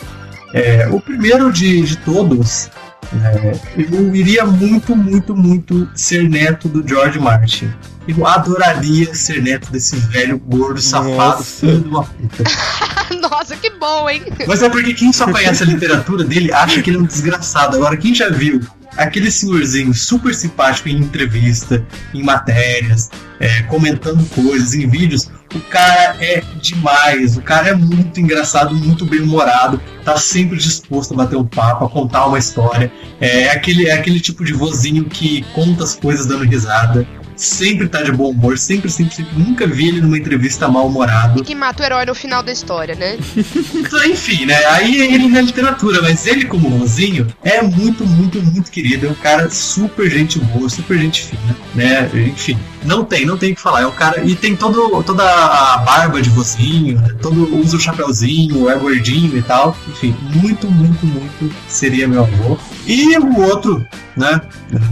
É, 0.53 0.88
o 0.88 1.00
primeiro 1.00 1.51
de, 1.51 1.82
de 1.82 1.98
todos, 1.98 2.70
é, 3.12 3.60
eu 3.75 4.15
iria 4.15 4.46
muito, 4.46 4.96
muito, 4.96 5.36
muito 5.36 5.89
ser 5.96 6.29
neto 6.29 6.67
do 6.67 6.88
George 6.88 7.20
Martin. 7.20 7.72
Eu 8.08 8.27
adoraria 8.27 9.13
ser 9.15 9.41
neto 9.41 9.72
desse 9.72 9.96
velho 9.96 10.38
gordo 10.38 10.82
safado, 10.82 11.43
filho 11.43 11.79
de 11.82 11.88
uma 11.88 12.03
puta. 12.03 12.43
Nossa, 13.22 13.55
que 13.55 13.70
bom, 13.70 14.10
hein? 14.10 14.24
Mas 14.46 14.62
é 14.62 14.70
porque 14.70 14.93
quem 14.93 15.13
só 15.13 15.25
conhece 15.25 15.63
a 15.63 15.65
literatura 15.65 16.24
dele 16.24 16.51
acha 16.51 16.82
que 16.82 16.89
ele 16.89 16.98
é 16.98 17.00
um 17.00 17.05
desgraçado. 17.05 17.77
Agora, 17.77 17.96
quem 17.96 18.13
já 18.13 18.29
viu 18.29 18.62
aquele 18.98 19.32
senhorzinho 19.32 19.94
super 19.94 20.34
simpático 20.34 20.90
em 20.90 20.98
entrevista, 20.98 21.86
em 22.14 22.24
matérias, 22.24 23.10
é, 23.40 23.64
comentando 23.64 24.24
coisas, 24.30 24.74
em 24.74 24.88
vídeos, 24.88 25.30
o 25.54 25.60
cara 25.62 26.16
é 26.20 26.42
demais. 26.62 27.38
O 27.38 27.42
cara 27.42 27.70
é 27.70 27.76
muito 27.76 28.20
engraçado, 28.20 28.74
muito 28.74 29.06
bem-humorado, 29.06 29.80
tá 30.04 30.18
sempre 30.18 30.58
disposto 30.58 31.14
a 31.14 31.18
bater 31.18 31.36
um 31.36 31.46
papo, 31.46 31.86
a 31.86 31.90
contar 31.90 32.28
uma 32.28 32.40
história. 32.40 32.92
É 33.20 33.50
aquele, 33.50 33.88
é 33.88 33.94
aquele 33.94 34.20
tipo 34.20 34.44
de 34.44 34.54
vozinho 34.54 35.06
que 35.06 35.44
conta 35.54 35.84
as 35.84 35.96
coisas 35.96 36.26
dando 36.26 36.44
risada. 36.44 37.08
Sempre 37.36 37.88
tá 37.88 38.02
de 38.02 38.12
bom 38.12 38.30
humor, 38.30 38.58
sempre, 38.58 38.90
sempre, 38.90 39.16
sempre. 39.16 39.34
Nunca 39.38 39.68
vi 39.68 39.88
ele 39.88 40.02
numa 40.02 40.18
entrevista 40.18 40.68
mal-humorado. 40.68 41.40
E 41.40 41.44
que 41.44 41.56
mata 41.56 41.84
o 41.84 41.86
herói 41.86 42.06
no 42.06 42.16
final 42.16 42.44
da 42.44 42.52
história, 42.52 42.96
né? 42.96 43.18
Então, 43.74 44.04
enfim, 44.06 44.46
né? 44.46 44.66
Aí 44.68 45.13
ele 45.13 45.28
na 45.28 45.42
literatura, 45.42 46.02
mas 46.02 46.25
ele 46.25 46.46
como 46.46 46.70
Ronzinho 46.70 47.28
é 47.44 47.62
muito, 47.62 48.06
muito, 48.06 48.42
muito 48.42 48.72
querido. 48.72 49.08
É 49.08 49.10
um 49.10 49.16
cara 49.16 49.50
super 49.50 50.10
gente 50.10 50.40
boa, 50.40 50.70
super 50.70 50.98
gente 50.98 51.24
fina, 51.24 51.56
né? 51.75 52.10
Enfim, 52.13 52.58
não 52.84 53.04
tem, 53.04 53.25
não 53.25 53.38
tem 53.38 53.52
o 53.52 53.56
que 53.56 53.62
falar. 53.62 53.82
É 53.82 53.88
um 53.88 53.92
cara. 53.92 54.24
E 54.24 54.36
tem 54.36 54.56
todo, 54.56 55.04
toda 55.04 55.24
a 55.24 55.78
barba 55.78 56.22
de 56.22 56.30
vozinho, 56.30 57.00
né? 57.00 57.10
todo, 57.22 57.56
usa 57.60 57.78
o 57.78 57.80
chapéuzinho, 57.80 58.70
é 58.70 58.75
gordinho 58.75 59.38
e 59.38 59.42
tal. 59.42 59.75
Enfim, 59.90 60.16
muito, 60.34 60.70
muito, 60.70 61.06
muito 61.06 61.56
seria 61.68 62.08
meu 62.08 62.22
avô. 62.22 62.58
E 62.86 63.18
o 63.18 63.42
outro, 63.42 63.86
né? 64.18 64.42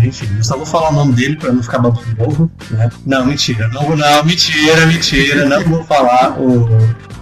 Enfim, 0.04 0.28
eu 0.38 0.44
só 0.44 0.56
vou 0.58 0.66
falar 0.66 0.90
o 0.90 0.94
nome 0.94 1.14
dele 1.14 1.36
pra 1.36 1.52
não 1.52 1.62
ficar 1.62 1.80
babando 1.80 2.06
novo, 2.18 2.52
né? 2.70 2.90
Não, 3.06 3.26
mentira, 3.26 3.68
não, 3.70 3.96
não, 3.96 4.24
mentira, 4.24 4.86
mentira, 4.86 5.46
não 5.46 5.62
vou 5.66 5.84
falar 5.84 6.40
o, 6.40 6.68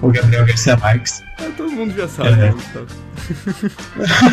o 0.02 0.12
Gabriel 0.12 0.46
Garcia 0.46 0.78
Marques. 0.78 1.24
É, 1.40 1.50
todo 1.58 1.72
mundo 1.72 1.94
já 1.96 2.08
sabe, 2.08 2.30
É. 2.30 2.36
né, 2.36 2.52
Gustavo? 2.52 2.88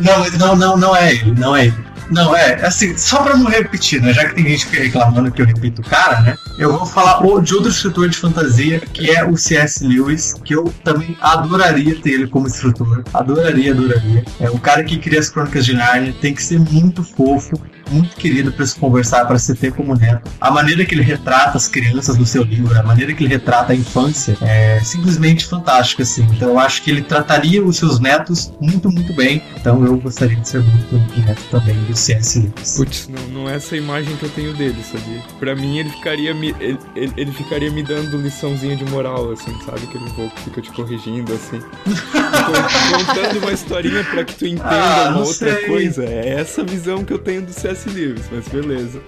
Não, 0.00 0.30
não, 0.38 0.56
não, 0.56 0.76
não 0.76 0.96
é 0.96 1.12
ele, 1.12 1.32
não 1.32 1.56
é 1.56 1.66
ele. 1.66 1.74
Não, 2.10 2.34
é, 2.34 2.64
assim, 2.64 2.96
só 2.96 3.22
pra 3.22 3.36
não 3.36 3.46
repetir, 3.46 4.00
né? 4.00 4.12
Já 4.12 4.28
que 4.28 4.34
tem 4.34 4.44
gente 4.44 4.68
reclamando 4.68 5.30
que 5.30 5.42
eu 5.42 5.46
repito 5.46 5.82
o 5.82 5.84
cara, 5.84 6.20
né? 6.20 6.36
Eu 6.58 6.76
vou 6.76 6.86
falar 6.86 7.20
de 7.40 7.54
outro 7.54 7.70
escritor 7.70 8.08
de 8.08 8.16
fantasia, 8.16 8.80
que 8.80 9.10
é 9.10 9.24
o 9.24 9.36
C.S. 9.36 9.86
Lewis, 9.86 10.34
que 10.44 10.54
eu 10.54 10.72
também 10.82 11.16
adoraria 11.20 11.94
ter 12.00 12.12
ele 12.12 12.26
como 12.26 12.46
escritor. 12.46 13.04
Adoraria, 13.12 13.72
adoraria. 13.72 14.24
É 14.40 14.50
o 14.50 14.58
cara 14.58 14.82
que 14.84 14.98
cria 14.98 15.20
as 15.20 15.28
crônicas 15.28 15.64
de 15.64 15.74
Narnia, 15.74 16.14
tem 16.20 16.34
que 16.34 16.42
ser 16.42 16.58
muito 16.58 17.02
fofo, 17.02 17.60
muito 17.90 18.16
querido 18.16 18.52
pra 18.52 18.66
se 18.66 18.74
conversar, 18.78 19.24
pra 19.26 19.38
se 19.38 19.54
ter 19.54 19.72
como 19.72 19.94
neto. 19.94 20.30
A 20.40 20.50
maneira 20.50 20.84
que 20.84 20.94
ele 20.94 21.02
retrata 21.02 21.56
as 21.56 21.68
crianças 21.68 22.16
do 22.16 22.24
seu 22.26 22.42
livro, 22.42 22.78
a 22.78 22.82
maneira 22.82 23.12
que 23.12 23.24
ele 23.24 23.30
retrata 23.32 23.72
a 23.72 23.76
infância, 23.76 24.36
é 24.40 24.80
simplesmente 24.84 25.46
fantástica, 25.46 26.02
assim. 26.02 26.22
Então 26.32 26.48
eu 26.50 26.58
acho 26.58 26.82
que 26.82 26.90
ele 26.90 27.02
trataria 27.02 27.62
os 27.64 27.76
seus 27.76 27.98
netos 28.00 28.52
muito, 28.60 28.90
muito 28.90 29.12
bem. 29.14 29.42
Então 29.56 29.84
eu 29.84 29.96
gostaria 29.98 30.36
de 30.36 30.48
ser 30.48 30.60
muito 30.62 30.94
neto 31.26 31.42
também 31.50 31.74
do 31.84 31.96
C.S. 31.96 32.38
Lewis. 32.40 32.76
Putz, 32.76 33.08
não, 33.08 33.42
não 33.42 33.50
é 33.50 33.56
essa 33.56 33.76
imagem 33.76 34.16
que 34.16 34.22
eu 34.24 34.30
tenho 34.30 34.52
dele, 34.54 34.82
sabia? 34.82 35.20
Pra 35.38 35.54
mim, 35.54 35.78
ele 35.78 35.90
ficaria 35.90 36.34
me, 36.34 36.54
ele, 36.60 36.78
ele- 36.96 37.12
ele 37.16 37.32
ficaria 37.32 37.70
me 37.70 37.82
dando 37.82 38.16
liçãozinha 38.18 38.76
de 38.76 38.84
moral, 38.86 39.32
assim, 39.32 39.54
sabe? 39.64 39.80
Aquele 39.84 40.04
vô 40.10 40.28
que 40.30 40.40
fica 40.42 40.60
te 40.62 40.70
corrigindo, 40.72 41.32
assim. 41.34 41.60
Con- 41.60 42.98
Contando 43.06 43.38
uma 43.40 43.52
historinha 43.52 44.04
pra 44.04 44.24
que 44.24 44.34
tu 44.34 44.46
entenda 44.46 44.68
Ah, 44.68 45.08
uma 45.10 45.20
outra 45.20 45.54
sei. 45.54 45.66
coisa. 45.66 46.04
É 46.04 46.40
essa 46.40 46.62
visão 46.64 47.04
que 47.04 47.12
eu 47.12 47.18
tenho 47.18 47.42
do 47.42 47.52
C.S. 47.52 47.77
Lewis, 47.86 48.24
mas 48.30 48.48
beleza. 48.48 49.00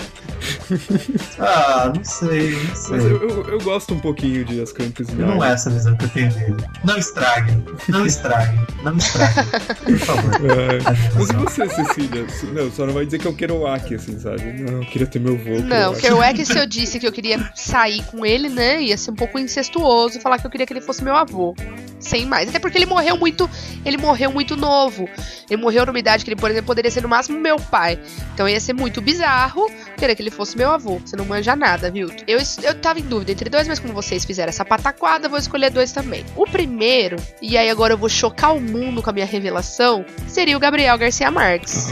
Ah, 1.38 1.92
não 1.94 2.04
sei, 2.04 2.50
não 2.52 2.74
sei. 2.74 2.96
Mas 2.96 3.04
eu, 3.04 3.28
eu, 3.28 3.48
eu 3.48 3.60
gosto 3.60 3.94
um 3.94 4.00
pouquinho 4.00 4.44
de 4.44 4.60
As 4.60 4.72
Crônicas 4.72 5.06
de 5.06 5.14
Não 5.14 5.42
é 5.42 5.52
essa 5.52 5.70
visão 5.70 5.96
que 5.96 6.04
eu 6.04 6.08
tenho 6.10 6.32
dele. 6.32 6.56
Não 6.84 6.96
estrague, 6.96 7.62
não 7.88 8.06
estrague, 8.06 8.58
não 8.82 8.96
estrague. 8.96 9.48
Por 9.84 9.98
favor. 9.98 10.30
É. 10.50 10.78
Mas 11.14 11.30
e 11.30 11.32
você, 11.34 11.68
Cecília? 11.68 12.26
Não, 12.52 12.70
só 12.70 12.86
não 12.86 12.92
vai 12.94 13.04
dizer 13.04 13.18
que 13.18 13.26
é 13.26 13.30
o 13.30 13.34
Kerouac, 13.34 13.94
assim, 13.94 14.18
sabe? 14.18 14.42
Não, 14.60 14.82
eu 14.82 14.86
queria 14.88 15.06
ter 15.06 15.18
meu 15.18 15.36
vô. 15.36 15.60
Não, 15.60 15.94
Kerouac. 15.94 16.00
Kerouac, 16.00 16.46
se 16.46 16.58
eu 16.58 16.66
disse 16.66 16.98
que 16.98 17.06
eu 17.06 17.12
queria 17.12 17.50
sair 17.54 18.02
com 18.04 18.24
ele, 18.24 18.48
né? 18.48 18.82
Ia 18.82 18.96
ser 18.96 19.10
um 19.10 19.14
pouco 19.14 19.38
incestuoso 19.38 20.20
falar 20.20 20.38
que 20.38 20.46
eu 20.46 20.50
queria 20.50 20.66
que 20.66 20.72
ele 20.72 20.80
fosse 20.80 21.02
meu 21.02 21.14
avô. 21.14 21.54
Sem 21.98 22.24
mais. 22.24 22.48
Até 22.48 22.58
porque 22.58 22.78
ele 22.78 22.86
morreu 22.86 23.16
muito. 23.16 23.48
Ele 23.84 23.98
morreu 23.98 24.32
muito 24.32 24.56
novo. 24.56 25.08
Ele 25.48 25.60
morreu 25.60 25.84
numa 25.84 25.98
idade 25.98 26.24
que 26.24 26.30
ele, 26.30 26.40
por 26.40 26.50
exemplo, 26.50 26.66
poderia 26.66 26.90
ser 26.90 27.02
no 27.02 27.08
máximo 27.08 27.38
meu 27.38 27.56
pai. 27.56 27.98
Então 28.34 28.48
ia 28.48 28.58
ser 28.58 28.72
muito 28.72 29.00
bizarro 29.02 29.70
querer 30.00 30.14
que 30.14 30.22
ele 30.22 30.30
fosse 30.30 30.56
meu 30.56 30.70
avô. 30.70 30.98
Você 30.98 31.14
não 31.14 31.24
manja 31.24 31.54
nada, 31.54 31.90
viu? 31.90 32.10
Eu, 32.26 32.38
eu 32.62 32.74
tava 32.74 32.98
em 32.98 33.02
dúvida 33.02 33.30
entre 33.30 33.50
dois, 33.50 33.68
mas 33.68 33.78
como 33.78 33.92
vocês 33.92 34.24
fizeram 34.24 34.48
essa 34.48 34.64
pataquada, 34.64 35.26
eu 35.26 35.30
vou 35.30 35.38
escolher 35.38 35.70
dois 35.70 35.92
também. 35.92 36.24
O 36.34 36.46
primeiro, 36.46 37.16
e 37.40 37.56
aí 37.56 37.68
agora 37.68 37.92
eu 37.92 37.98
vou 37.98 38.08
chocar 38.08 38.56
o 38.56 38.60
mundo 38.60 39.02
com 39.02 39.10
a 39.10 39.12
minha 39.12 39.26
revelação, 39.26 40.04
seria 40.26 40.56
o 40.56 40.60
Gabriel 40.60 40.96
Garcia 40.96 41.30
Marques. 41.30 41.88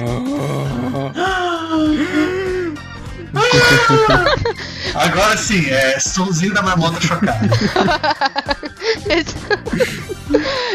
Ah, 1.15 1.69
Agora 4.95 5.37
sim, 5.37 5.69
é 5.69 6.01
somzinho 6.01 6.55
da 6.55 6.63
marmota 6.63 7.01
chocada. 7.01 7.39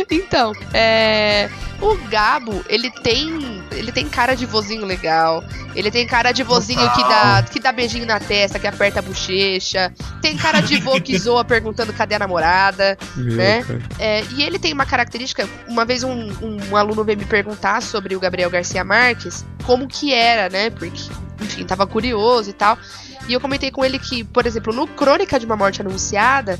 então, 0.09 0.53
é. 0.73 1.49
O 1.83 1.97
Gabo, 2.07 2.63
ele 2.69 2.89
tem. 2.89 3.61
Ele 3.71 3.91
tem 3.91 4.07
cara 4.07 4.35
de 4.35 4.45
vozinho 4.45 4.85
legal. 4.85 5.43
Ele 5.75 5.91
tem 5.91 6.07
cara 6.07 6.31
de 6.31 6.41
vozinho 6.41 6.89
que 6.91 7.03
dá, 7.03 7.43
que 7.43 7.59
dá 7.59 7.73
beijinho 7.73 8.05
na 8.05 8.21
testa, 8.21 8.57
que 8.57 8.65
aperta 8.65 8.99
a 8.99 9.01
bochecha. 9.01 9.93
Tem 10.21 10.37
cara 10.37 10.61
de 10.61 10.77
vô 10.77 11.01
que 11.01 11.17
zoa 11.19 11.43
perguntando 11.43 11.91
cadê 11.91 12.15
a 12.15 12.19
namorada. 12.19 12.97
meu, 13.17 13.35
Né? 13.35 13.65
É, 13.99 14.23
e 14.31 14.43
ele 14.43 14.57
tem 14.57 14.71
uma 14.71 14.85
característica. 14.85 15.47
Uma 15.67 15.83
vez 15.83 16.03
um, 16.03 16.31
um 16.41 16.77
aluno 16.77 17.03
veio 17.03 17.17
me 17.17 17.25
perguntar 17.25 17.81
sobre 17.81 18.15
o 18.15 18.19
Gabriel 18.19 18.49
Garcia 18.49 18.83
Marques, 18.85 19.45
como 19.65 19.85
que 19.85 20.13
era, 20.13 20.47
né? 20.49 20.69
Porque, 20.69 21.11
enfim, 21.41 21.65
tava 21.65 21.85
curioso 21.85 22.49
e 22.49 22.53
tal. 22.53 22.77
E 23.27 23.33
eu 23.33 23.39
comentei 23.39 23.71
com 23.71 23.83
ele 23.83 23.99
que, 23.99 24.23
por 24.23 24.45
exemplo, 24.45 24.73
no 24.73 24.87
Crônica 24.87 25.39
de 25.39 25.45
uma 25.45 25.55
Morte 25.55 25.81
Anunciada, 25.81 26.59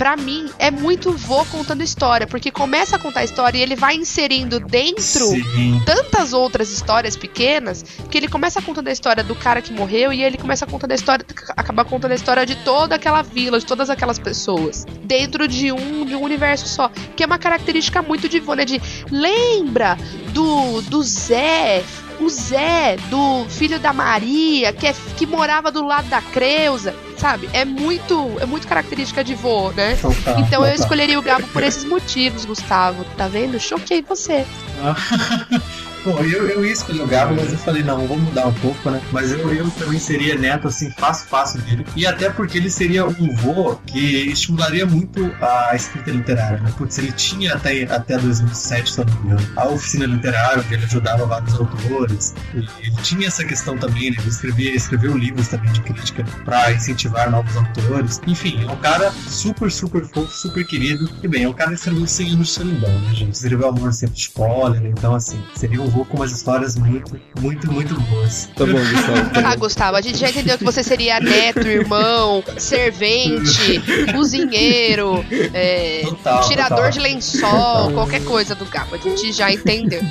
pra 0.00 0.16
mim 0.16 0.50
é 0.58 0.70
muito 0.70 1.12
vô 1.12 1.44
contando 1.44 1.82
história, 1.82 2.26
porque 2.26 2.50
começa 2.50 2.96
a 2.96 2.98
contar 2.98 3.20
a 3.20 3.24
história 3.24 3.58
e 3.58 3.60
ele 3.60 3.76
vai 3.76 3.96
inserindo 3.96 4.58
dentro 4.58 5.26
Sim. 5.26 5.82
tantas 5.84 6.32
outras 6.32 6.70
histórias 6.70 7.18
pequenas 7.18 7.84
que 8.10 8.16
ele 8.16 8.26
começa 8.26 8.62
contando 8.62 8.88
a 8.88 8.92
história 8.92 9.22
do 9.22 9.34
cara 9.34 9.60
que 9.60 9.74
morreu 9.74 10.10
e 10.10 10.24
ele 10.24 10.38
começa 10.38 10.66
contando 10.66 10.92
a 10.92 10.94
história 10.94 11.26
acaba 11.54 11.84
contando 11.84 12.12
a 12.12 12.14
história 12.14 12.46
de 12.46 12.56
toda 12.64 12.94
aquela 12.94 13.20
vila, 13.20 13.58
de 13.58 13.66
todas 13.66 13.90
aquelas 13.90 14.18
pessoas, 14.18 14.86
dentro 15.04 15.46
de 15.46 15.70
um 15.70 16.06
de 16.06 16.14
um 16.14 16.22
universo 16.22 16.66
só, 16.66 16.90
que 17.14 17.22
é 17.22 17.26
uma 17.26 17.38
característica 17.38 18.00
muito 18.00 18.26
de 18.26 18.40
vô, 18.40 18.54
né, 18.54 18.64
de 18.64 18.80
lembra 19.10 19.98
do 20.32 20.80
do 20.80 21.02
Zé 21.02 21.84
o 22.20 22.28
Zé, 22.28 22.96
do 23.08 23.44
filho 23.48 23.78
da 23.80 23.92
Maria, 23.92 24.72
que, 24.72 24.86
é, 24.86 24.94
que 25.16 25.26
morava 25.26 25.70
do 25.72 25.84
lado 25.84 26.08
da 26.08 26.20
Creuza, 26.20 26.94
sabe? 27.16 27.48
É 27.52 27.64
muito, 27.64 28.36
é 28.40 28.46
muito 28.46 28.66
característica 28.68 29.22
de 29.24 29.34
vô, 29.34 29.70
né? 29.70 29.96
Total, 29.96 30.38
Então 30.40 30.64
eu 30.64 30.70
total. 30.70 30.74
escolheria 30.74 31.18
o 31.18 31.22
Gabo 31.22 31.46
por 31.48 31.62
esses 31.62 31.84
motivos, 31.84 32.44
Gustavo. 32.44 33.04
Tá 33.16 33.26
vendo? 33.28 33.58
Choquei 33.58 34.02
você. 34.02 34.44
Bom, 36.04 36.18
eu, 36.20 36.48
eu 36.48 36.64
ia 36.64 36.72
escolher 36.72 37.02
o 37.02 37.06
Gabo, 37.06 37.34
mas 37.34 37.52
eu 37.52 37.58
falei, 37.58 37.82
não, 37.82 38.06
vou 38.06 38.18
mudar 38.18 38.46
um 38.46 38.54
pouco, 38.54 38.90
né? 38.90 39.00
Mas 39.12 39.32
eu, 39.32 39.52
eu 39.52 39.70
também 39.72 39.98
seria 39.98 40.34
neto, 40.34 40.68
assim, 40.68 40.90
fácil, 40.92 41.28
fácil 41.28 41.60
dele. 41.62 41.84
E 41.94 42.06
até 42.06 42.30
porque 42.30 42.56
ele 42.56 42.70
seria 42.70 43.06
um 43.06 43.34
vô 43.36 43.76
que 43.86 44.30
estimularia 44.30 44.86
muito 44.86 45.30
a 45.40 45.74
escrita 45.74 46.10
literária, 46.10 46.58
né? 46.60 46.72
Putz, 46.76 46.96
ele 46.98 47.12
tinha 47.12 47.54
até, 47.54 47.82
até 47.84 48.16
2007, 48.16 48.90
se 48.90 49.00
eu 49.00 49.04
não 49.04 49.14
me 49.14 49.26
engano, 49.26 49.48
a 49.56 49.68
oficina 49.68 50.06
literária, 50.06 50.62
onde 50.64 50.74
ele 50.74 50.84
ajudava 50.84 51.26
vários 51.26 51.54
autores. 51.54 52.34
E 52.54 52.58
ele 52.58 52.96
tinha 53.02 53.26
essa 53.26 53.44
questão 53.44 53.76
também, 53.76 54.10
né? 54.10 54.16
Ele 54.18 54.28
escrevia, 54.28 54.74
escreveu 54.74 55.16
livros 55.16 55.48
também 55.48 55.70
de 55.72 55.82
crítica 55.82 56.24
pra 56.44 56.72
incentivar 56.72 57.30
novos 57.30 57.54
autores. 57.56 58.20
Enfim, 58.26 58.64
é 58.66 58.70
um 58.70 58.76
cara 58.76 59.12
super, 59.28 59.70
super 59.70 60.04
fofo, 60.06 60.32
super 60.32 60.66
querido. 60.66 61.10
E 61.22 61.28
bem, 61.28 61.44
é 61.44 61.48
um 61.48 61.52
cara 61.52 61.70
que 61.70 61.76
escreveu 61.76 62.06
100 62.06 62.32
anos 62.32 62.48
de 62.48 62.52
solidão, 62.54 63.00
né, 63.00 63.14
gente? 63.14 63.34
Escreveu 63.34 63.68
Amor 63.68 63.92
Sempre 63.92 64.18
Spoiler, 64.18 64.86
então, 64.86 65.14
assim, 65.14 65.42
seria 65.54 65.80
um 65.82 65.89
vô 65.90 66.04
com 66.04 66.16
umas 66.16 66.32
histórias 66.32 66.76
muito, 66.76 67.20
muito, 67.40 67.70
muito 67.72 68.00
boas. 68.02 68.48
Tá 68.56 68.64
bom, 68.64 68.72
Gustavo. 68.78 69.30
Tá 69.30 69.40
Ah. 69.50 69.56
Gustavo, 69.56 69.96
a 69.96 70.00
gente 70.00 70.18
já 70.18 70.30
entendeu 70.30 70.56
que 70.56 70.64
você 70.64 70.82
seria 70.82 71.20
neto, 71.20 71.66
irmão, 71.66 72.42
servente, 72.56 73.80
cozinheiro, 74.12 75.24
é, 75.52 76.02
Total, 76.04 76.48
tirador 76.48 76.76
total. 76.76 76.90
de 76.92 76.98
lençol, 77.00 77.90
qualquer 77.92 78.24
coisa 78.24 78.54
do 78.54 78.64
Gabo. 78.66 78.94
A 78.94 78.98
gente 78.98 79.32
já 79.32 79.50
entendeu. 79.52 80.02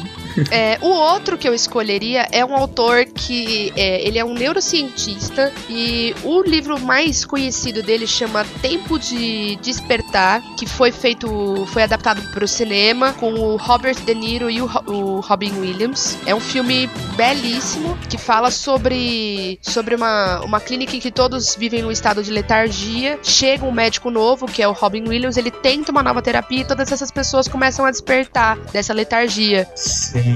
É, 0.51 0.77
o 0.81 0.89
outro 0.89 1.38
que 1.38 1.48
eu 1.48 1.53
escolheria 1.53 2.27
é 2.31 2.43
um 2.43 2.55
autor 2.55 3.05
que 3.05 3.72
é, 3.75 4.05
ele 4.05 4.17
é 4.17 4.25
um 4.25 4.34
neurocientista 4.34 5.51
e 5.69 6.15
o 6.24 6.41
livro 6.41 6.79
mais 6.79 7.25
conhecido 7.25 7.84
dele 7.84 8.08
chama 8.08 8.46
Tempo 8.62 8.98
de 8.98 9.58
Despertar, 9.58 10.41
que 10.58 10.65
foi 10.65 10.91
feito, 10.91 11.65
foi 11.67 11.84
adaptado 11.84 12.22
para 12.31 12.43
o 12.43 12.48
cinema 12.48 13.13
com 13.13 13.34
o 13.34 13.58
Robert 13.58 13.96
De 14.05 14.13
Niro 14.13 14.50
e 14.50 14.62
o, 14.62 14.65
o 14.88 15.19
Robin 15.19 15.51
Williams. 15.60 16.17
É 16.25 16.34
um 16.34 16.39
filme 16.39 16.89
belíssimo 17.15 17.98
que 18.10 18.17
fala 18.17 18.51
sobre, 18.51 19.60
sobre 19.62 19.96
uma, 19.96 20.41
uma 20.41 20.60
clínica 20.60 20.96
em 20.96 21.00
que 21.00 21.12
todos 21.12 21.55
vivem 21.55 21.81
num 21.81 21.91
estado 21.91 22.24
de 22.24 22.31
letargia. 22.31 23.19
Chega 23.24 23.65
um 23.65 23.72
médico 23.72 24.10
novo, 24.10 24.46
que 24.46 24.62
é 24.62 24.67
o 24.67 24.72
Robin 24.72 25.08
Williams, 25.08 25.38
ele 25.38 25.51
tenta 25.51 25.91
uma 25.91 26.03
nova 26.03 26.22
terapia 26.22 26.62
e 26.62 26.65
todas 26.65 26.91
essas 26.91 27.12
pessoas 27.12 27.48
começam 27.48 27.86
a 27.86 27.91
despertar 27.91 28.58
dessa 28.72 28.93
letargia. 28.93 29.67
Sim. 29.75 30.28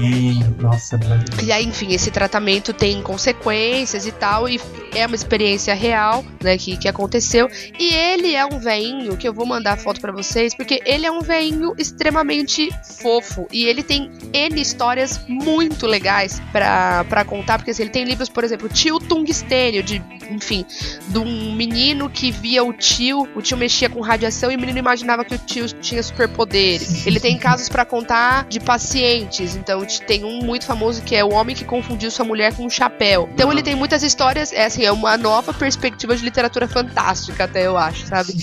Nossa, 0.60 0.98
E 1.42 1.52
aí, 1.52 1.64
enfim, 1.64 1.92
esse 1.92 2.10
tratamento 2.10 2.72
tem 2.72 3.02
consequências 3.02 4.06
e 4.06 4.12
tal, 4.12 4.48
e 4.48 4.60
é 4.94 5.06
uma 5.06 5.16
experiência 5.16 5.74
real, 5.74 6.24
né, 6.42 6.56
que, 6.56 6.76
que 6.76 6.88
aconteceu. 6.88 7.48
E 7.78 7.92
ele 7.92 8.34
é 8.34 8.44
um 8.44 8.58
veinho, 8.58 9.16
que 9.16 9.26
eu 9.26 9.32
vou 9.32 9.46
mandar 9.46 9.76
foto 9.78 10.00
para 10.00 10.12
vocês, 10.12 10.54
porque 10.54 10.82
ele 10.84 11.06
é 11.06 11.10
um 11.10 11.20
veinho 11.20 11.74
extremamente 11.78 12.70
fofo. 13.00 13.46
E 13.52 13.64
ele 13.64 13.82
tem 13.82 14.10
N 14.32 14.60
histórias 14.60 15.20
muito 15.28 15.86
legais 15.86 16.40
para 16.52 17.24
contar, 17.24 17.58
porque 17.58 17.70
assim, 17.70 17.82
ele 17.82 17.90
tem 17.90 18.04
livros, 18.04 18.28
por 18.28 18.44
exemplo, 18.44 18.68
Tio 18.68 18.98
Tungstênio, 18.98 19.82
de, 19.82 20.02
enfim, 20.30 20.64
de 21.08 21.18
um 21.18 21.54
menino 21.54 22.08
que 22.08 22.30
via 22.30 22.64
o 22.64 22.72
tio, 22.72 23.28
o 23.34 23.42
tio 23.42 23.56
mexia 23.56 23.88
com 23.88 24.00
radiação 24.00 24.50
e 24.50 24.56
o 24.56 24.60
menino 24.60 24.78
imaginava 24.78 25.24
que 25.24 25.34
o 25.34 25.38
tio 25.38 25.66
tinha 25.68 26.02
superpoderes. 26.02 27.06
Ele 27.06 27.20
tem 27.20 27.38
casos 27.38 27.68
para 27.68 27.84
contar 27.84 28.46
de 28.48 28.60
pacientes, 28.60 29.56
então 29.56 29.83
tem 29.84 30.24
um 30.24 30.44
muito 30.44 30.66
famoso 30.66 31.02
que 31.02 31.14
é 31.14 31.24
o 31.24 31.32
homem 31.32 31.54
que 31.54 31.64
confundiu 31.64 32.10
sua 32.10 32.24
mulher 32.24 32.54
com 32.54 32.64
um 32.64 32.70
chapéu. 32.70 33.28
Então 33.32 33.50
ele 33.52 33.62
tem 33.62 33.74
muitas 33.74 34.02
histórias, 34.02 34.52
é 34.52 34.64
assim, 34.64 34.84
é 34.84 34.92
uma 34.92 35.16
nova 35.16 35.52
perspectiva 35.52 36.16
de 36.16 36.24
literatura 36.24 36.68
fantástica, 36.68 37.44
até 37.44 37.66
eu 37.66 37.76
acho, 37.76 38.06
sabe? 38.06 38.34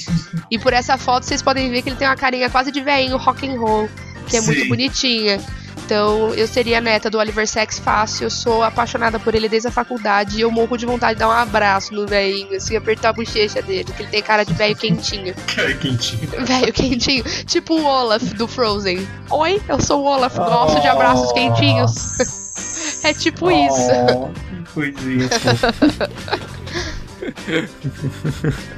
E 0.50 0.60
por 0.60 0.74
essa 0.74 0.98
foto 0.98 1.25
vocês 1.25 1.41
podem 1.41 1.69
ver 1.69 1.81
que 1.81 1.89
ele 1.89 1.95
tem 1.95 2.07
uma 2.07 2.15
carinha 2.15 2.50
quase 2.50 2.71
de 2.71 2.81
velhinho 2.81 3.17
rock 3.17 3.48
and 3.48 3.60
roll, 3.60 3.89
que 4.27 4.38
é 4.38 4.41
Sim. 4.41 4.48
muito 4.48 4.67
bonitinha. 4.67 5.39
Então, 5.78 6.34
eu 6.34 6.48
seria 6.48 6.80
neta 6.80 7.10
do 7.10 7.18
Oliver 7.18 7.48
Sacks 7.48 7.80
fácil. 7.80 8.25
Eu 8.25 8.30
sou 8.30 8.63
apaixonada 8.63 9.20
por 9.20 9.36
ele 9.36 9.50
desde 9.50 9.68
a 9.68 9.72
faculdade. 9.72 10.38
E 10.38 10.42
eu 10.42 10.51
morro 10.51 10.78
de 10.78 10.86
vontade 10.86 11.16
de 11.16 11.20
dar 11.20 11.28
um 11.28 11.32
abraço 11.32 11.94
no 11.94 12.08
velhinho, 12.08 12.56
assim, 12.56 12.75
apertar 12.75 13.10
a 13.10 13.13
bochecha 13.13 13.62
dele, 13.62 13.92
que 13.92 14.04
ele 14.04 14.10
tem 14.10 14.22
cara 14.22 14.44
de 14.44 14.54
velho 14.54 14.75
quentinho. 14.75 15.34
Cara 15.54 15.74
quentinho. 15.74 16.30
Velho 16.46 16.74
quentinho. 16.74 17.24
Tipo 17.46 17.75
o 17.75 17.84
Olaf 17.84 18.24
do 18.34 18.48
Frozen. 18.48 19.06
Oi, 19.30 19.62
eu 19.68 19.82
sou 19.82 20.01
o 20.01 20.06
Olaf, 20.06 20.36
gosto 20.38 20.78
oh, 20.78 20.82
de 20.82 20.88
abraços 20.88 21.32
quentinhos. 21.34 23.04
é 23.04 23.13
tipo 23.13 23.48
oh, 23.48 23.51
isso. 23.51 23.90
Que 24.50 24.72
coisinha. 24.74 25.30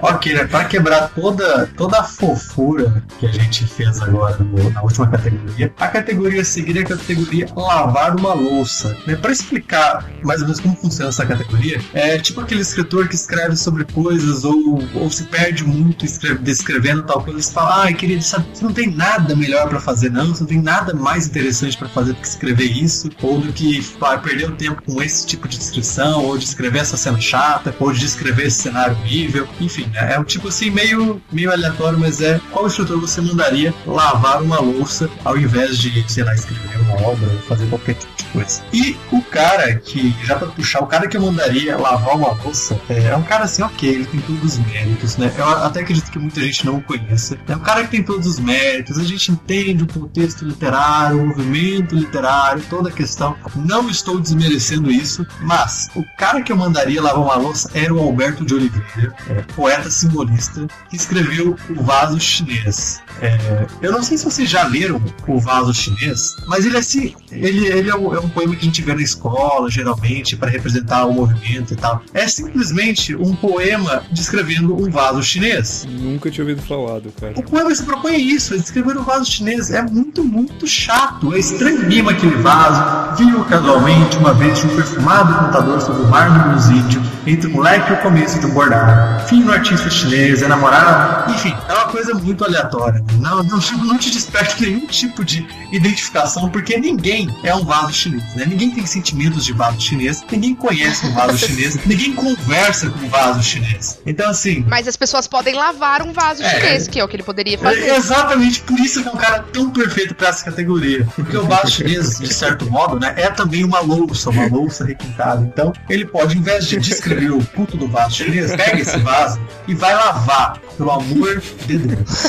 Ok, 0.01 0.33
né? 0.33 0.45
Pra 0.45 0.65
quebrar 0.65 1.09
toda, 1.09 1.67
toda 1.77 1.99
a 1.99 2.03
fofura 2.03 3.03
que 3.19 3.25
a 3.25 3.31
gente 3.31 3.65
fez 3.65 4.01
agora 4.01 4.37
no, 4.37 4.69
na 4.69 4.81
última 4.81 5.07
categoria, 5.07 5.73
a 5.79 5.87
categoria 5.87 6.41
a 6.41 6.45
seguir 6.45 6.77
é 6.77 6.81
a 6.81 6.85
categoria 6.85 7.47
lavar 7.55 8.15
uma 8.15 8.33
louça. 8.33 8.95
Né? 9.05 9.15
Pra 9.15 9.31
explicar 9.31 10.09
mais 10.23 10.41
ou 10.41 10.47
menos 10.47 10.59
como 10.59 10.75
funciona 10.75 11.09
essa 11.09 11.25
categoria, 11.25 11.79
é 11.93 12.17
tipo 12.17 12.41
aquele 12.41 12.61
escritor 12.61 13.07
que 13.07 13.15
escreve 13.15 13.55
sobre 13.55 13.85
coisas 13.85 14.43
ou, 14.43 14.83
ou 14.95 15.09
se 15.09 15.23
perde 15.25 15.63
muito 15.63 16.05
escreve, 16.05 16.39
descrevendo 16.39 17.03
tal 17.03 17.23
coisa 17.23 17.39
e 17.39 17.53
fala, 17.53 17.85
ah, 17.85 17.93
querido, 17.93 18.23
sabe, 18.23 18.45
você 18.53 18.63
não 18.63 18.73
tem 18.73 18.91
nada 18.91 19.35
melhor 19.35 19.67
para 19.69 19.79
fazer, 19.79 20.09
não, 20.09 20.27
você 20.27 20.41
não 20.41 20.47
tem 20.47 20.61
nada 20.61 20.93
mais 20.93 21.27
interessante 21.27 21.77
para 21.77 21.89
fazer 21.89 22.13
do 22.13 22.19
que 22.19 22.27
escrever 22.27 22.65
isso, 22.65 23.09
ou 23.21 23.39
do 23.39 23.51
que 23.53 23.85
ah, 24.01 24.17
perder 24.17 24.49
o 24.49 24.55
tempo 24.55 24.81
com 24.81 25.01
esse 25.01 25.25
tipo 25.25 25.47
de 25.47 25.57
descrição, 25.57 26.25
ou 26.25 26.37
de 26.37 26.45
escrever 26.45 26.79
essa 26.79 26.97
cena 26.97 27.19
chata, 27.19 27.75
ou 27.79 27.91
de 27.91 27.99
descrever 27.99 28.32
escrever 28.33 28.47
esse 28.47 28.61
cenário 28.61 28.97
horrível. 28.97 29.47
Enfim, 29.61 29.89
né? 29.93 30.13
é 30.13 30.19
um 30.19 30.23
tipo 30.23 30.47
assim 30.47 30.69
meio, 30.69 31.21
meio 31.31 31.51
aleatório, 31.51 31.97
mas 31.99 32.21
é 32.21 32.39
qual 32.51 32.67
instrutor 32.67 32.99
você 32.99 33.21
mandaria 33.21 33.73
lavar 33.85 34.41
uma 34.41 34.59
louça 34.59 35.09
ao 35.23 35.37
invés 35.37 35.77
de, 35.77 36.03
sei 36.11 36.23
lá, 36.23 36.33
escrever 36.33 36.79
uma 36.81 37.01
obra 37.07 37.29
ou 37.31 37.39
fazer 37.39 37.67
qualquer 37.67 37.95
tipo 37.95 38.15
de 38.17 38.23
coisa. 38.25 38.61
E 38.73 38.97
o 39.11 39.21
cara 39.21 39.75
que, 39.75 40.15
já 40.23 40.35
pra 40.35 40.47
puxar, 40.47 40.81
o 40.81 40.87
cara 40.87 41.07
que 41.07 41.15
eu 41.15 41.21
mandaria 41.21 41.77
lavar 41.77 42.15
uma 42.15 42.31
louça 42.43 42.79
é, 42.89 43.07
é 43.07 43.15
um 43.15 43.23
cara 43.23 43.45
assim, 43.45 43.61
ok, 43.61 43.89
ele 43.89 44.05
tem 44.05 44.19
todos 44.21 44.53
os 44.53 44.65
méritos, 44.65 45.17
né? 45.17 45.31
Eu 45.37 45.47
até 45.47 45.81
acredito 45.81 46.11
que 46.11 46.19
muita 46.19 46.41
gente 46.41 46.65
não 46.65 46.77
o 46.77 46.81
conheça. 46.81 47.37
É 47.47 47.55
um 47.55 47.59
cara 47.59 47.83
que 47.83 47.91
tem 47.91 48.03
todos 48.03 48.25
os 48.27 48.39
méritos, 48.39 48.97
a 48.97 49.03
gente 49.03 49.31
entende 49.31 49.83
o 49.83 49.87
contexto 49.87 50.45
literário, 50.45 51.21
o 51.21 51.27
movimento 51.27 51.95
literário, 51.95 52.63
toda 52.69 52.89
a 52.89 52.91
questão. 52.91 53.35
Não 53.55 53.89
estou 53.89 54.19
desmerecendo 54.19 54.91
isso, 54.91 55.25
mas 55.41 55.89
o 55.95 56.03
cara 56.17 56.41
que 56.41 56.51
eu 56.51 56.57
mandaria 56.57 57.01
lavar 57.01 57.23
uma 57.23 57.35
louça 57.35 57.69
era 57.73 57.93
o 57.93 57.99
Alberto 57.99 58.22
Alberto 58.23 58.45
de 58.45 58.53
Oliveira, 58.53 59.13
poeta 59.53 59.91
simbolista, 59.91 60.65
que 60.89 60.95
escreveu 60.95 61.57
O 61.71 61.83
Vaso 61.83 62.17
Chinês. 62.21 63.02
É, 63.21 63.65
eu 63.81 63.91
não 63.91 64.03
sei 64.03 64.17
se 64.17 64.25
vocês 64.25 64.49
já 64.49 64.63
leram 64.63 65.01
O 65.27 65.39
Vaso 65.39 65.73
Chinês, 65.73 66.35
mas 66.47 66.65
ele, 66.65 66.75
é 66.75 66.79
assim, 66.79 67.13
ele, 67.31 67.67
ele 67.67 67.89
é, 67.89 67.95
um, 67.95 68.13
é 68.13 68.19
um 68.19 68.29
poema 68.29 68.55
que 68.55 68.61
a 68.61 68.65
gente 68.65 68.81
vê 68.81 68.93
na 68.93 69.01
escola, 69.01 69.69
geralmente, 69.69 70.35
para 70.35 70.49
representar 70.49 71.05
o 71.05 71.13
movimento 71.13 71.73
e 71.73 71.75
tal. 71.75 72.01
É 72.13 72.27
simplesmente 72.27 73.15
um 73.15 73.35
poema 73.35 74.03
descrevendo 74.11 74.75
um 74.75 74.89
vaso 74.89 75.21
chinês. 75.23 75.85
Nunca 75.89 76.29
tinha 76.29 76.43
ouvido 76.43 76.61
falar 76.61 76.99
do 76.99 77.11
cara. 77.11 77.33
O 77.37 77.43
poema 77.43 77.73
se 77.73 77.83
propõe 77.83 78.17
isso, 78.17 78.53
é 78.53 78.57
descrever 78.57 78.97
um 78.97 79.03
vaso 79.03 79.25
chinês. 79.25 79.71
É 79.71 79.81
muito, 79.81 80.23
muito 80.23 80.67
chato. 80.67 81.33
É 81.33 81.39
estranhíssimo 81.39 82.09
aquele 82.09 82.35
vaso. 82.37 83.15
Viu 83.17 83.43
casualmente 83.45 84.17
uma 84.17 84.33
vez 84.33 84.63
um 84.63 84.69
perfumado 84.75 85.45
contador 85.45 85.79
sobre 85.81 86.03
o 86.03 86.07
mar 86.07 86.29
do 86.29 86.53
Lusídio, 86.53 87.01
entre 87.25 87.47
o 87.47 87.51
moleque 87.51 87.91
e 87.91 87.93
o 87.93 87.97
começo 88.01 88.39
de 88.39 88.45
um 88.45 88.53
bordado. 88.53 89.27
Fim 89.27 89.43
no 89.43 89.51
artista 89.51 89.89
chinês, 89.89 90.41
é 90.41 90.47
namorado. 90.47 91.31
Enfim, 91.31 91.55
é 91.69 91.73
uma 91.73 91.87
coisa 91.87 92.13
muito 92.13 92.43
aleatória. 92.43 93.02
Não, 93.19 93.43
não, 93.43 93.59
não 93.83 93.97
te 93.97 94.11
desperta 94.11 94.55
nenhum 94.59 94.85
tipo 94.87 95.23
de 95.23 95.45
identificação, 95.71 96.49
porque 96.49 96.77
ninguém 96.77 97.27
é 97.43 97.53
um 97.55 97.63
vaso 97.63 97.93
chinês, 97.93 98.35
né? 98.35 98.45
Ninguém 98.45 98.71
tem 98.71 98.85
sentimentos 98.85 99.45
de 99.45 99.53
vaso 99.53 99.79
chinês, 99.79 100.23
ninguém 100.31 100.55
conhece 100.55 101.05
um 101.05 101.13
vaso 101.13 101.37
chinês, 101.45 101.79
ninguém 101.85 102.13
conversa 102.13 102.89
com 102.89 102.99
um 102.99 103.09
vaso 103.09 103.41
chinês. 103.43 103.99
Então, 104.05 104.29
assim. 104.29 104.65
Mas 104.67 104.87
as 104.87 104.95
pessoas 104.95 105.27
podem 105.27 105.55
lavar 105.55 106.01
um 106.01 106.11
vaso 106.11 106.43
é, 106.43 106.49
chinês, 106.49 106.87
que 106.87 106.99
é 106.99 107.03
o 107.03 107.07
que 107.07 107.15
ele 107.15 107.23
poderia 107.23 107.57
fazer. 107.57 107.81
É 107.81 107.95
exatamente 107.95 108.61
por 108.61 108.79
isso 108.79 109.01
que 109.01 109.07
é 109.07 109.11
um 109.11 109.17
cara 109.17 109.43
tão 109.51 109.69
perfeito 109.69 110.15
para 110.15 110.29
essa 110.29 110.45
categoria. 110.45 111.07
Porque 111.15 111.35
o 111.37 111.45
vaso 111.45 111.71
chinês, 111.71 112.19
de 112.19 112.33
certo 112.33 112.69
modo, 112.69 112.99
né, 112.99 113.13
é 113.17 113.29
também 113.29 113.63
uma 113.63 113.79
louça, 113.79 114.29
uma 114.29 114.47
louça 114.47 114.85
requintada. 114.85 115.41
Então, 115.41 115.73
ele 115.89 116.05
pode, 116.05 116.37
em 116.37 116.41
vez 116.41 116.67
de 116.67 116.77
descrever 116.77 117.31
o 117.31 117.43
puto 117.43 117.77
do 117.77 117.87
vaso 117.87 118.15
chinês, 118.15 118.55
pega 118.55 118.79
esse 118.79 118.97
vaso 118.97 119.39
e 119.67 119.73
vai 119.73 119.93
lavar, 119.93 120.59
pelo 120.77 120.91
amor 120.91 121.41
de 121.65 121.77
Deus. 121.77 122.27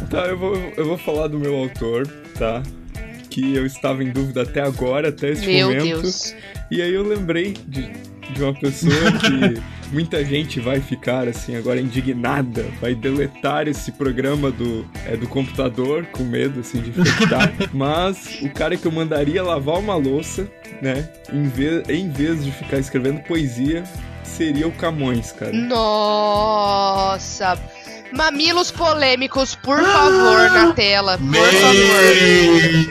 tá, 0.10 0.26
eu 0.26 0.36
vou, 0.36 0.56
eu 0.76 0.84
vou 0.84 0.98
falar 0.98 1.28
do 1.28 1.38
meu 1.38 1.56
autor, 1.56 2.06
tá? 2.36 2.62
Que 3.30 3.54
eu 3.54 3.64
estava 3.64 4.02
em 4.02 4.10
dúvida 4.10 4.42
até 4.42 4.60
agora, 4.60 5.08
até 5.08 5.30
esse 5.30 5.46
meu 5.46 5.68
momento. 5.68 6.02
Deus. 6.02 6.34
E 6.70 6.82
aí 6.82 6.92
eu 6.92 7.06
lembrei 7.06 7.54
de, 7.66 7.92
de 8.32 8.42
uma 8.42 8.52
pessoa 8.52 8.92
que 9.22 9.62
muita 9.92 10.24
gente 10.24 10.58
vai 10.58 10.80
ficar 10.80 11.28
assim 11.28 11.54
agora 11.54 11.80
indignada, 11.80 12.64
vai 12.80 12.92
deletar 12.92 13.68
esse 13.68 13.92
programa 13.92 14.50
do, 14.50 14.84
é, 15.06 15.16
do 15.16 15.28
computador 15.28 16.04
com 16.06 16.24
medo 16.24 16.60
assim 16.60 16.82
de 16.82 16.90
infectar. 16.90 17.52
Mas 17.72 18.40
o 18.42 18.50
cara 18.50 18.76
que 18.76 18.86
eu 18.86 18.92
mandaria 18.92 19.42
lavar 19.42 19.78
uma 19.78 19.94
louça, 19.94 20.50
né, 20.82 21.08
em 21.32 21.44
vez, 21.44 21.88
em 21.88 22.10
vez 22.10 22.44
de 22.44 22.50
ficar 22.50 22.78
escrevendo 22.78 23.20
poesia, 23.20 23.84
seria 24.24 24.66
o 24.66 24.72
Camões, 24.72 25.30
cara. 25.30 25.52
Nossa! 25.52 27.56
Mamilos 28.12 28.70
polêmicos, 28.70 29.54
por 29.54 29.80
favor, 29.80 30.50
na 30.50 30.72
tela. 30.72 31.16
Por 31.18 31.26
Meu 31.26 31.42
favor. 31.44 32.90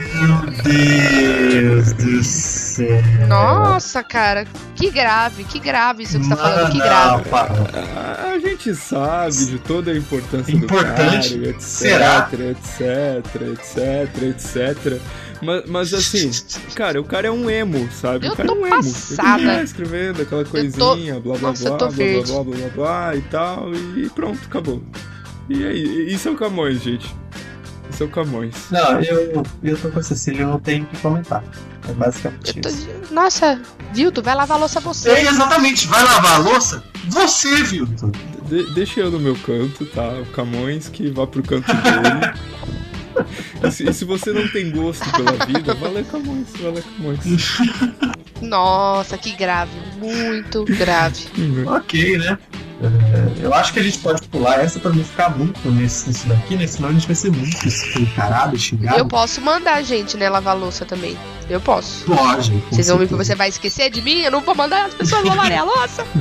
Deus 0.62 1.92
do 1.94 2.22
céu. 2.24 3.02
Nossa, 3.28 4.02
cara, 4.02 4.46
que 4.76 4.90
grave, 4.90 5.44
que 5.44 5.58
grave 5.58 6.02
isso 6.04 6.18
que 6.18 6.24
você 6.24 6.30
tá 6.30 6.36
falando, 6.36 6.72
que 6.72 6.78
grave. 6.78 7.24
A, 7.32 8.38
gente 8.38 8.74
sabe 8.74 9.46
de 9.46 9.58
toda 9.58 9.90
a 9.90 9.96
importância 9.96 10.52
Importante. 10.52 11.36
do 11.36 11.42
cara, 11.44 11.50
etc, 11.50 11.60
Será? 11.60 12.30
etc, 12.32 13.42
etc, 13.52 14.22
etc. 14.22 15.00
Mas, 15.42 15.64
mas 15.66 15.94
assim, 15.94 16.30
cara, 16.74 17.00
o 17.00 17.04
cara 17.04 17.28
é 17.28 17.30
um 17.30 17.48
emo, 17.48 17.88
sabe? 17.92 18.26
Eu 18.26 18.32
o 18.32 18.36
cara 18.36 18.48
tô 18.48 18.54
é 18.54 18.58
um 18.58 18.66
emo. 18.66 18.76
passada. 18.76 19.42
Ele 19.42 19.52
tá 19.52 19.62
escrevendo 19.62 20.22
aquela 20.22 20.44
coisinha, 20.44 21.18
blá 21.20 21.36
blá 21.38 21.48
Nossa, 21.50 21.64
eu 21.64 21.68
blá, 21.70 21.78
tô 21.78 21.86
blá, 21.86 21.96
verde. 21.96 22.32
blá 22.32 22.44
blá 22.44 22.56
blá 22.56 22.68
blá 22.74 23.16
e 23.16 23.22
tal, 23.22 23.74
e 23.74 24.10
pronto, 24.10 24.40
acabou. 24.46 24.82
E 25.50 25.64
aí, 25.66 26.14
isso 26.14 26.28
é 26.28 26.30
o 26.30 26.36
Camões, 26.36 26.80
gente. 26.82 27.12
Isso 27.92 28.04
é 28.04 28.06
o 28.06 28.08
Camões. 28.08 28.54
Não, 28.70 29.00
eu, 29.02 29.42
eu 29.64 29.76
tô 29.76 29.90
com 29.90 29.98
a 29.98 30.02
Cecília, 30.02 30.42
eu 30.42 30.48
não 30.48 30.60
tenho 30.60 30.84
o 30.84 30.86
que 30.86 30.96
comentar. 30.98 31.42
É 31.88 31.92
basicamente 31.92 32.60
tô- 32.60 32.68
isso. 32.68 32.88
Nossa, 33.10 33.60
Vilto, 33.92 34.22
vai 34.22 34.34
lavar 34.36 34.56
a 34.56 34.60
louça 34.60 34.78
você. 34.80 35.10
É, 35.10 35.22
exatamente, 35.26 35.88
vai 35.88 36.04
lavar 36.04 36.34
a 36.34 36.38
louça? 36.38 36.84
Você, 37.08 37.62
Vilton. 37.64 38.12
De- 38.48 38.72
deixa 38.74 39.00
eu 39.00 39.10
no 39.10 39.18
meu 39.18 39.34
canto, 39.36 39.84
tá? 39.86 40.08
O 40.20 40.26
Camões 40.26 40.88
que 40.88 41.10
vá 41.10 41.26
pro 41.26 41.42
canto 41.42 41.66
dele. 41.72 42.32
E 43.62 43.70
se, 43.70 43.86
e 43.86 43.92
se 43.92 44.04
você 44.06 44.32
não 44.32 44.48
tem 44.48 44.70
gosto 44.70 45.04
pela 45.12 45.44
vida, 45.44 45.74
vai 45.74 45.92
ler 45.92 46.04
Camões, 46.06 46.46
vai 46.58 46.70
ler 46.72 46.82
Camões. 46.84 47.18
Nossa, 48.40 49.18
que 49.18 49.32
grave, 49.32 49.72
muito 49.98 50.64
grave. 50.64 51.26
Ok, 51.66 52.16
né? 52.16 52.38
É, 52.82 53.44
eu 53.44 53.52
acho 53.52 53.72
que 53.72 53.78
a 53.78 53.82
gente 53.82 53.98
pode 53.98 54.22
pular 54.28 54.60
essa 54.60 54.80
pra 54.80 54.90
não 54.90 55.04
ficar 55.04 55.36
muito 55.36 55.70
nesse, 55.70 56.08
nisso 56.08 56.26
daqui, 56.26 56.56
né? 56.56 56.66
Senão 56.66 56.88
a 56.88 56.92
gente 56.92 57.06
vai 57.06 57.14
ser 57.14 57.30
muito 57.30 57.68
escancarado, 57.68 58.56
xingado. 58.56 58.98
Eu 58.98 59.06
posso 59.06 59.40
mandar 59.40 59.74
a 59.74 59.82
gente, 59.82 60.16
né, 60.16 60.28
lavar 60.30 60.56
louça 60.56 60.84
também. 60.84 61.16
Eu 61.50 61.60
posso. 61.60 62.04
Pode. 62.04 62.52
Vocês 62.70 62.86
vão 62.86 62.98
me, 62.98 63.06
você 63.06 63.34
vai 63.34 63.48
esquecer 63.48 63.90
de 63.90 64.00
mim? 64.00 64.20
Eu 64.20 64.30
não 64.30 64.40
vou 64.40 64.54
mandar 64.54 64.86
as 64.86 64.94
pessoas 64.94 65.24
lavarem 65.24 65.58
a 65.58 65.64
louça. 65.64 66.04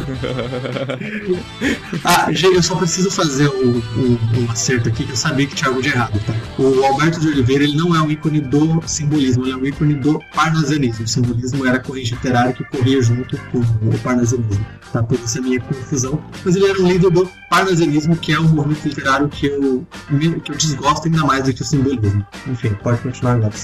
Ah, 2.03 2.31
gente, 2.31 2.55
eu 2.55 2.63
só 2.63 2.75
preciso 2.75 3.11
fazer 3.11 3.47
um, 3.49 3.77
um- 3.77 4.17
um 4.47 4.51
acerto 4.51 4.89
aqui 4.89 5.03
que 5.03 5.11
eu 5.11 5.15
sabia 5.17 5.45
que 5.45 5.55
tinha 5.55 5.69
algo 5.69 5.81
de 5.81 5.89
errado, 5.89 6.19
tá? 6.25 6.33
O 6.57 6.83
Alberto 6.85 7.19
de 7.19 7.27
Oliveira, 7.27 7.63
ele 7.63 7.75
não 7.75 7.95
é 7.95 8.01
um 8.01 8.09
ícone 8.09 8.39
do 8.41 8.81
simbolismo, 8.87 9.43
ele 9.45 9.51
é 9.51 9.55
um 9.55 9.65
ícone 9.65 9.93
do 9.95 10.19
parnasianismo. 10.33 11.05
O 11.05 11.07
simbolismo 11.07 11.65
era 11.67 11.77
a 11.77 11.79
corrente 11.79 12.13
literária 12.13 12.53
que 12.53 12.63
corria 12.65 13.01
junto 13.01 13.37
com 13.51 13.59
o 13.59 13.99
parnasianismo, 13.99 14.65
tá? 14.91 15.03
Por 15.03 15.19
isso 15.19 15.37
a 15.37 15.41
minha 15.41 15.59
confusão. 15.59 16.23
Mas 16.43 16.55
ele 16.55 16.67
era 16.67 16.81
um 16.81 16.87
líder 16.87 17.09
do 17.11 17.29
parnasianismo, 17.49 18.15
que 18.15 18.31
é 18.33 18.39
um 18.39 18.47
movimento 18.47 18.87
literário 18.87 19.27
que 19.29 19.47
eu, 19.47 19.85
que 20.43 20.51
eu 20.51 20.55
desgosto 20.55 21.07
ainda 21.07 21.23
mais 21.25 21.43
do 21.43 21.53
que 21.53 21.61
o 21.61 21.65
simbolismo. 21.65 22.25
Enfim, 22.47 22.73
pode 22.81 23.01
continuar 23.01 23.33
agora. 23.33 23.51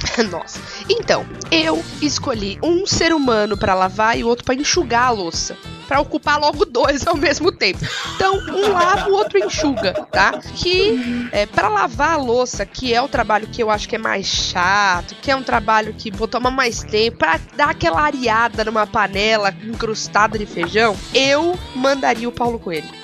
Nossa. 0.30 0.60
Então, 1.00 1.24
eu 1.50 1.82
escolhi 2.02 2.58
um 2.62 2.86
ser 2.86 3.14
humano 3.14 3.56
pra 3.56 3.74
lavar 3.74 4.18
e 4.18 4.22
outro 4.22 4.44
pra 4.44 4.54
enxugar 4.54 5.06
a 5.06 5.10
louça. 5.10 5.56
Pra 5.88 5.98
ocupar 5.98 6.38
logo 6.38 6.64
dois 6.66 7.04
ao 7.06 7.16
mesmo 7.16 7.50
tempo. 7.50 7.80
Então, 8.14 8.36
um 8.36 8.70
lava, 8.70 9.08
o 9.08 9.14
outro 9.14 9.38
enxuga, 9.38 9.94
tá? 10.12 10.38
Que 10.54 11.28
é, 11.32 11.46
para 11.46 11.68
lavar 11.68 12.12
a 12.12 12.16
louça, 12.16 12.64
que 12.64 12.94
é 12.94 13.00
o 13.02 13.08
trabalho 13.08 13.48
que 13.48 13.62
eu 13.62 13.70
acho 13.70 13.88
que 13.88 13.96
é 13.96 13.98
mais 13.98 14.26
chato, 14.26 15.16
que 15.20 15.30
é 15.30 15.34
um 15.34 15.42
trabalho 15.42 15.94
que 15.94 16.10
vou 16.10 16.28
tomar 16.28 16.50
mais 16.50 16.84
tempo, 16.84 17.16
pra 17.16 17.40
dar 17.56 17.70
aquela 17.70 18.02
areada 18.02 18.64
numa 18.64 18.86
panela 18.86 19.52
incrustada 19.64 20.38
de 20.38 20.46
feijão, 20.46 20.94
eu 21.12 21.58
mandaria 21.74 22.28
o 22.28 22.32
Paulo 22.32 22.58
Coelho. 22.60 22.99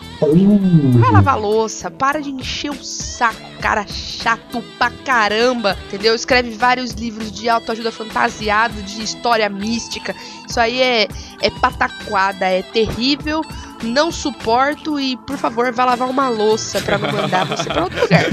Vai 0.98 1.10
lavar 1.12 1.38
louça, 1.38 1.90
para 1.90 2.20
de 2.20 2.30
encher 2.30 2.70
o 2.70 2.84
saco, 2.84 3.40
cara 3.60 3.86
chato 3.86 4.62
pra 4.78 4.90
caramba, 4.90 5.76
entendeu? 5.86 6.14
Escreve 6.14 6.50
vários 6.50 6.92
livros 6.92 7.30
de 7.30 7.48
autoajuda 7.48 7.92
fantasiado, 7.92 8.82
de 8.82 9.02
história 9.02 9.48
mística. 9.48 10.14
Isso 10.48 10.58
aí 10.58 10.80
é, 10.80 11.08
é 11.42 11.50
pataquada, 11.60 12.46
é 12.46 12.62
terrível, 12.62 13.42
não 13.86 14.10
suporto 14.10 14.98
e, 14.98 15.16
por 15.18 15.36
favor, 15.36 15.72
vai 15.72 15.86
lavar 15.86 16.08
uma 16.08 16.28
louça 16.28 16.80
pra 16.80 16.98
não 16.98 17.10
mandar 17.12 17.44
você 17.44 17.64
pra 17.64 17.84
outro 17.84 18.00
lugar. 18.00 18.24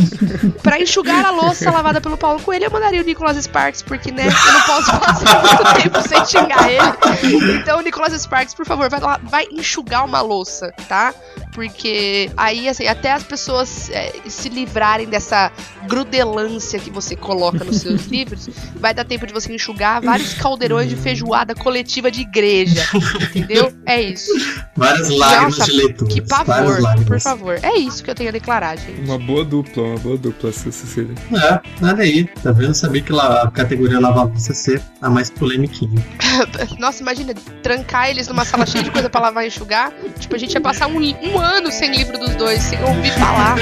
Pra 0.62 0.80
enxugar 0.80 1.26
a 1.26 1.32
louça 1.32 1.70
lavada 1.72 2.02
pelo 2.02 2.18
Paulo 2.18 2.42
Coelho, 2.42 2.66
eu 2.66 2.72
mandaria 2.72 3.02
o 3.02 3.06
Nicholas 3.06 3.38
Sparks, 3.38 3.82
porque, 3.82 4.12
né, 4.12 4.28
eu 4.28 4.54
não 4.54 4.62
posso 4.62 5.00
passar 5.00 5.42
muito 5.42 5.82
tempo 5.82 6.02
sem 6.08 6.26
xingar 6.26 6.70
ele. 6.70 7.54
Então, 7.56 7.82
Nicholas 7.82 8.14
Sparks, 8.22 8.54
por 8.54 8.66
favor, 8.66 8.90
vai, 8.90 9.00
lá, 9.00 9.20
vai 9.24 9.46
enxugar 9.52 10.06
uma 10.06 10.22
louça, 10.22 10.74
tá? 10.88 11.14
Porque 11.54 12.32
aí, 12.36 12.68
assim, 12.68 12.88
até 12.88 13.12
as 13.12 13.24
pessoas 13.24 13.90
é, 13.92 14.12
se 14.28 14.50
livrarem 14.50 15.08
dessa 15.08 15.52
grudelância 15.88 16.80
que 16.80 16.90
você 16.90 17.16
coloca 17.16 17.64
nos 17.64 17.82
seus 17.82 18.06
livros, 18.08 18.50
vai 18.76 18.94
dar 18.94 19.06
tempo 19.06 19.28
de 19.28 19.34
você 19.34 19.54
enxugar 19.54 20.02
vários 20.02 20.34
caldeirões 20.34 20.90
de 20.90 20.96
feijoada 20.96 21.54
coletiva 21.54 22.10
de 22.10 22.22
igreja. 22.22 22.84
Entendeu? 23.30 23.72
É 23.86 24.02
isso. 24.02 24.32
Várias 24.76 25.10
lágrimas 25.10 25.43
Nossa. 25.46 25.66
Que 26.06 26.22
pavor, 26.22 27.06
por 27.06 27.20
favor. 27.20 27.60
É 27.62 27.78
isso 27.78 28.04
que 28.04 28.10
eu 28.10 28.16
tenho 28.16 28.30
a 28.30 28.32
declarar, 28.32 28.78
gente. 28.78 29.02
Uma 29.02 29.18
boa 29.18 29.44
dupla, 29.44 29.84
uma 29.84 30.00
boa 30.00 30.18
dupla, 30.18 30.52
Cecília. 30.52 31.16
É, 31.34 31.60
nada 31.82 32.04
aí. 32.04 32.26
Tá 32.42 32.52
vendo? 32.52 32.70
Eu 32.70 32.74
sabia 32.74 33.02
que 33.02 33.14
a 33.14 33.52
categoria 33.52 34.00
lava 34.00 34.24
louça 34.24 34.54
ser 34.54 34.82
a 35.02 35.10
mais 35.10 35.30
polemiquinha. 35.30 36.04
Nossa, 36.80 37.02
imagina, 37.02 37.34
trancar 37.62 38.10
eles 38.10 38.28
numa 38.28 38.46
sala 38.46 38.66
cheia 38.66 38.84
de 38.84 38.92
coisa 38.92 39.10
pra 39.10 39.22
lavar 39.22 39.44
e 39.44 39.48
enxugar. 39.48 39.92
Tipo, 40.20 40.36
a 40.36 40.38
gente 40.38 40.54
ia 40.54 40.62
passar 40.62 40.88
um, 40.88 40.98
um 40.98 41.40
ano 41.40 41.72
sem 41.72 41.92
livro 41.92 42.18
dos 42.18 42.36
dois, 42.36 42.62
sem 42.62 42.82
ouvir 42.84 43.12
falar. 43.12 43.56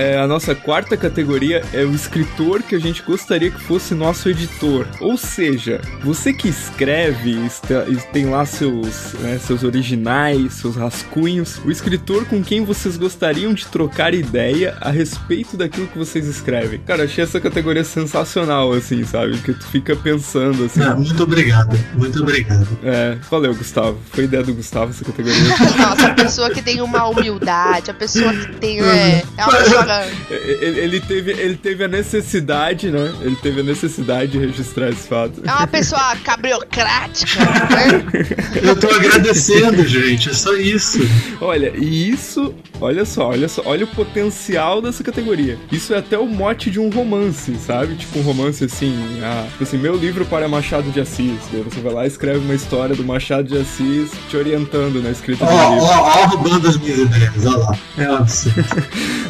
é, 0.00 0.18
a 0.18 0.26
nossa 0.26 0.54
quarta 0.54 0.96
categoria 0.96 1.62
é 1.72 1.82
o 1.84 1.94
escritor 1.94 2.62
que 2.62 2.74
a 2.74 2.78
gente 2.78 3.02
gostaria 3.02 3.50
que 3.50 3.60
fosse 3.60 3.94
nosso 3.94 4.28
editor. 4.28 4.86
Ou 5.00 5.16
seja, 5.16 5.80
você 6.02 6.32
que 6.32 6.48
escreve 6.48 7.32
está- 7.46 7.84
e 7.88 7.96
tem 8.12 8.26
lá 8.26 8.44
seus, 8.46 9.12
né, 9.20 9.38
seus 9.38 9.62
originais, 9.62 10.54
seus 10.54 10.76
rascunhos, 10.76 11.60
o 11.64 11.70
escritor 11.70 12.24
com 12.26 12.42
quem 12.42 12.64
vocês 12.64 12.96
gostariam 12.96 13.52
de 13.52 13.66
trocar 13.66 14.14
ideia 14.14 14.76
a 14.80 14.90
respeito 14.90 15.56
daquilo 15.56 15.86
que 15.86 15.98
vocês 15.98 16.26
escrevem. 16.26 16.80
Cara, 16.86 17.04
achei 17.04 17.22
essa 17.24 17.40
categoria 17.40 17.84
sensacional, 17.84 18.72
assim, 18.72 19.04
sabe? 19.04 19.38
Que 19.38 19.52
tu 19.52 19.66
fica 19.66 19.94
pensando, 19.96 20.64
assim. 20.64 20.82
Ah, 20.82 20.94
muito 20.94 21.22
obrigado, 21.22 21.78
muito 21.94 22.22
obrigado. 22.22 22.66
É, 22.82 23.16
valeu, 23.30 23.54
Gustavo. 23.54 23.98
Foi 24.12 24.24
ideia 24.24 24.42
do 24.42 24.54
Gustavo 24.54 24.90
essa 24.90 25.04
categoria. 25.04 25.40
Nossa, 25.78 26.06
a 26.08 26.14
pessoa 26.14 26.50
que 26.50 26.62
tem 26.62 26.80
uma 26.80 27.06
humildade, 27.08 27.90
a 27.90 27.94
pessoa 27.94 28.32
que 28.32 28.52
tem. 28.56 28.80
É, 28.80 29.22
é 29.36 29.44
uma 29.44 29.56
pessoa. 29.56 29.89
Ele, 30.30 30.80
ele 30.80 31.00
teve, 31.00 31.32
ele 31.32 31.56
teve 31.56 31.84
a 31.84 31.88
necessidade, 31.88 32.90
né? 32.90 33.12
Ele 33.22 33.36
teve 33.36 33.60
a 33.60 33.64
necessidade 33.64 34.32
de 34.32 34.38
registrar 34.38 34.88
esse 34.90 35.08
fato. 35.08 35.40
É 35.44 35.50
uma 35.50 35.66
pessoa 35.66 36.16
cabriocrática, 36.24 37.40
né? 37.44 38.04
Eu 38.62 38.76
tô 38.76 38.88
agradecendo, 38.88 39.86
gente, 39.86 40.30
é 40.30 40.34
só 40.34 40.54
isso. 40.54 40.98
Olha, 41.40 41.72
e 41.76 42.10
isso, 42.10 42.54
olha 42.80 43.04
só, 43.04 43.28
olha 43.28 43.48
só, 43.48 43.62
olha 43.64 43.84
o 43.84 43.88
potencial 43.88 44.80
dessa 44.82 45.02
categoria. 45.02 45.58
Isso 45.70 45.94
é 45.94 45.98
até 45.98 46.18
o 46.18 46.26
mote 46.26 46.70
de 46.70 46.78
um 46.78 46.90
romance, 46.90 47.54
sabe? 47.56 47.94
Tipo 47.96 48.18
um 48.18 48.22
romance 48.22 48.64
assim, 48.64 49.20
ah, 49.22 49.46
tipo 49.50 49.62
assim, 49.64 49.78
meu 49.78 49.96
livro 49.96 50.24
para 50.26 50.48
Machado 50.48 50.90
de 50.90 51.00
Assis. 51.00 51.40
Daí 51.52 51.62
você 51.62 51.80
vai 51.80 51.92
lá 51.92 52.04
e 52.04 52.08
escreve 52.08 52.38
uma 52.38 52.54
história 52.54 52.94
do 52.94 53.04
Machado 53.04 53.48
de 53.48 53.58
Assis 53.58 54.10
te 54.28 54.36
orientando 54.36 55.02
na 55.02 55.10
escrita 55.10 55.44
Ó, 55.44 55.48
do 55.48 55.54
ó, 55.54 55.70
livro. 55.74 55.86
ó, 55.86 56.26
roubando 56.26 56.68
as 56.68 56.76
minhas 56.76 56.98
ideias, 56.98 57.46
ó 57.46 57.56
lá. 57.56 57.78
É 57.98 58.10
um 58.10 58.16
absurdo. 58.16 58.64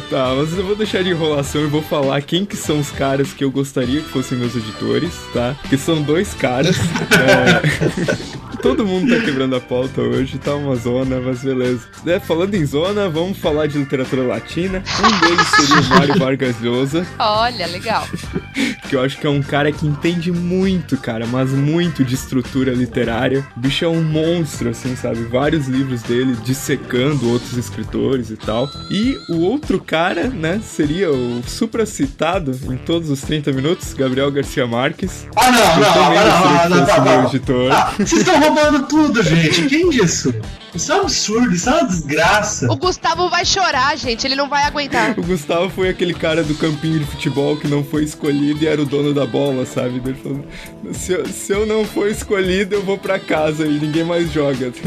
Tá, 0.11 0.33
mas 0.35 0.51
eu 0.57 0.65
vou 0.65 0.75
deixar 0.75 1.01
de 1.05 1.11
enrolação 1.11 1.63
e 1.63 1.67
vou 1.67 1.81
falar 1.81 2.21
quem 2.21 2.45
que 2.45 2.57
são 2.57 2.81
os 2.81 2.91
caras 2.91 3.31
que 3.31 3.45
eu 3.45 3.49
gostaria 3.49 4.01
que 4.01 4.09
fossem 4.09 4.37
meus 4.37 4.53
editores, 4.57 5.13
tá? 5.33 5.55
Que 5.69 5.77
são 5.77 6.01
dois 6.01 6.33
caras. 6.33 6.75
é, 7.15 8.41
Todo 8.61 8.85
mundo 8.85 9.09
tá 9.09 9.23
quebrando 9.23 9.55
a 9.55 9.61
pauta 9.61 10.01
hoje, 10.01 10.37
tá 10.37 10.53
uma 10.53 10.75
zona, 10.75 11.21
mas 11.21 11.41
beleza. 11.41 11.87
É, 12.05 12.19
falando 12.19 12.53
em 12.55 12.65
zona, 12.65 13.07
vamos 13.07 13.37
falar 13.37 13.67
de 13.67 13.77
literatura 13.77 14.23
latina. 14.23 14.83
Um 14.99 15.19
deles 15.27 15.47
seria 15.47 15.79
o 15.79 15.89
Mário 15.89 16.19
Vargas 16.19 16.59
Llosa, 16.59 17.07
Olha, 17.17 17.65
legal. 17.67 18.05
que 18.91 18.95
eu 18.97 19.01
acho 19.01 19.19
que 19.19 19.25
é 19.25 19.29
um 19.29 19.41
cara 19.41 19.71
que 19.71 19.87
entende 19.87 20.33
muito, 20.33 20.97
cara, 20.97 21.25
mas 21.25 21.51
muito 21.51 22.03
de 22.03 22.13
estrutura 22.13 22.73
literária. 22.73 23.47
O 23.55 23.59
bicho 23.61 23.85
é 23.85 23.87
um 23.87 24.03
monstro, 24.03 24.67
assim, 24.67 24.97
sabe? 24.97 25.23
Vários 25.23 25.65
livros 25.65 26.01
dele 26.01 26.35
dissecando 26.43 27.29
outros 27.31 27.55
escritores 27.55 28.29
e 28.31 28.35
tal. 28.35 28.67
E 28.89 29.17
o 29.29 29.39
outro 29.43 29.79
cara, 29.79 30.27
né, 30.27 30.59
seria 30.61 31.09
o 31.09 31.41
supracitado 31.47 32.51
em 32.69 32.75
todos 32.75 33.09
os 33.09 33.21
30 33.21 33.53
minutos, 33.53 33.93
Gabriel 33.93 34.29
Garcia 34.29 34.67
Marques. 34.67 35.25
Ah, 35.37 35.51
não, 35.51 35.61
Eu 35.61 35.79
não, 35.79 35.93
também 35.93 36.19
não, 36.19 36.25
gostaria 36.25 36.51
não, 36.51 36.69
que 36.69 36.69
não, 36.69 36.85
fosse 36.85 37.01
meu 37.01 37.17
não, 37.21 37.29
editor. 37.29 37.69
não. 37.69 37.75
Ah, 37.77 37.93
Vocês 37.97 38.11
estão 38.11 38.39
roubando 38.41 38.87
tudo, 38.87 39.23
gente. 39.23 39.67
Quem 39.69 39.89
isso? 40.03 40.35
Isso 40.73 40.91
é 40.91 40.95
um 40.95 41.01
absurdo, 41.01 41.53
isso 41.53 41.69
é 41.69 41.73
uma 41.73 41.87
desgraça. 41.87 42.71
O 42.71 42.75
Gustavo 42.75 43.29
vai 43.29 43.45
chorar, 43.45 43.97
gente. 43.97 44.25
Ele 44.25 44.35
não 44.35 44.47
vai 44.47 44.63
aguentar. 44.63 45.19
O 45.19 45.23
Gustavo 45.23 45.69
foi 45.69 45.89
aquele 45.89 46.13
cara 46.13 46.43
do 46.43 46.55
campinho 46.55 46.99
de 46.99 47.05
futebol 47.05 47.57
que 47.57 47.67
não 47.67 47.83
foi 47.83 48.03
escolhido 48.03 48.63
e 48.63 48.67
era 48.67 48.81
o 48.81 48.85
dono 48.85 49.13
da 49.13 49.25
bola, 49.25 49.65
sabe? 49.65 50.01
Ele 50.03 50.13
falou: 50.15 50.45
se 50.93 51.11
eu, 51.11 51.25
se 51.27 51.51
eu 51.51 51.65
não 51.65 51.85
for 51.85 52.07
escolhido, 52.07 52.75
eu 52.75 52.83
vou 52.83 52.97
pra 52.97 53.19
casa 53.19 53.65
e 53.65 53.79
ninguém 53.79 54.03
mais 54.03 54.31
joga. 54.31 54.71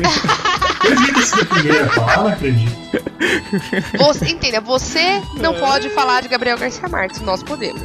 Eu 0.85 0.93
acredito 0.93 1.21
isso 1.21 1.37
da 1.39 1.45
primeira 1.47 1.89
fala, 1.89 2.17
não 2.17 2.27
acredito. 2.27 2.77
Você, 3.97 4.27
entenda, 4.27 4.61
você 4.61 5.23
não 5.41 5.55
pode 5.55 5.89
falar 5.91 6.21
de 6.21 6.29
Gabriel 6.29 6.59
Garcia 6.59 6.87
Marques. 6.89 7.21
Nós 7.21 7.43
podemos. 7.43 7.81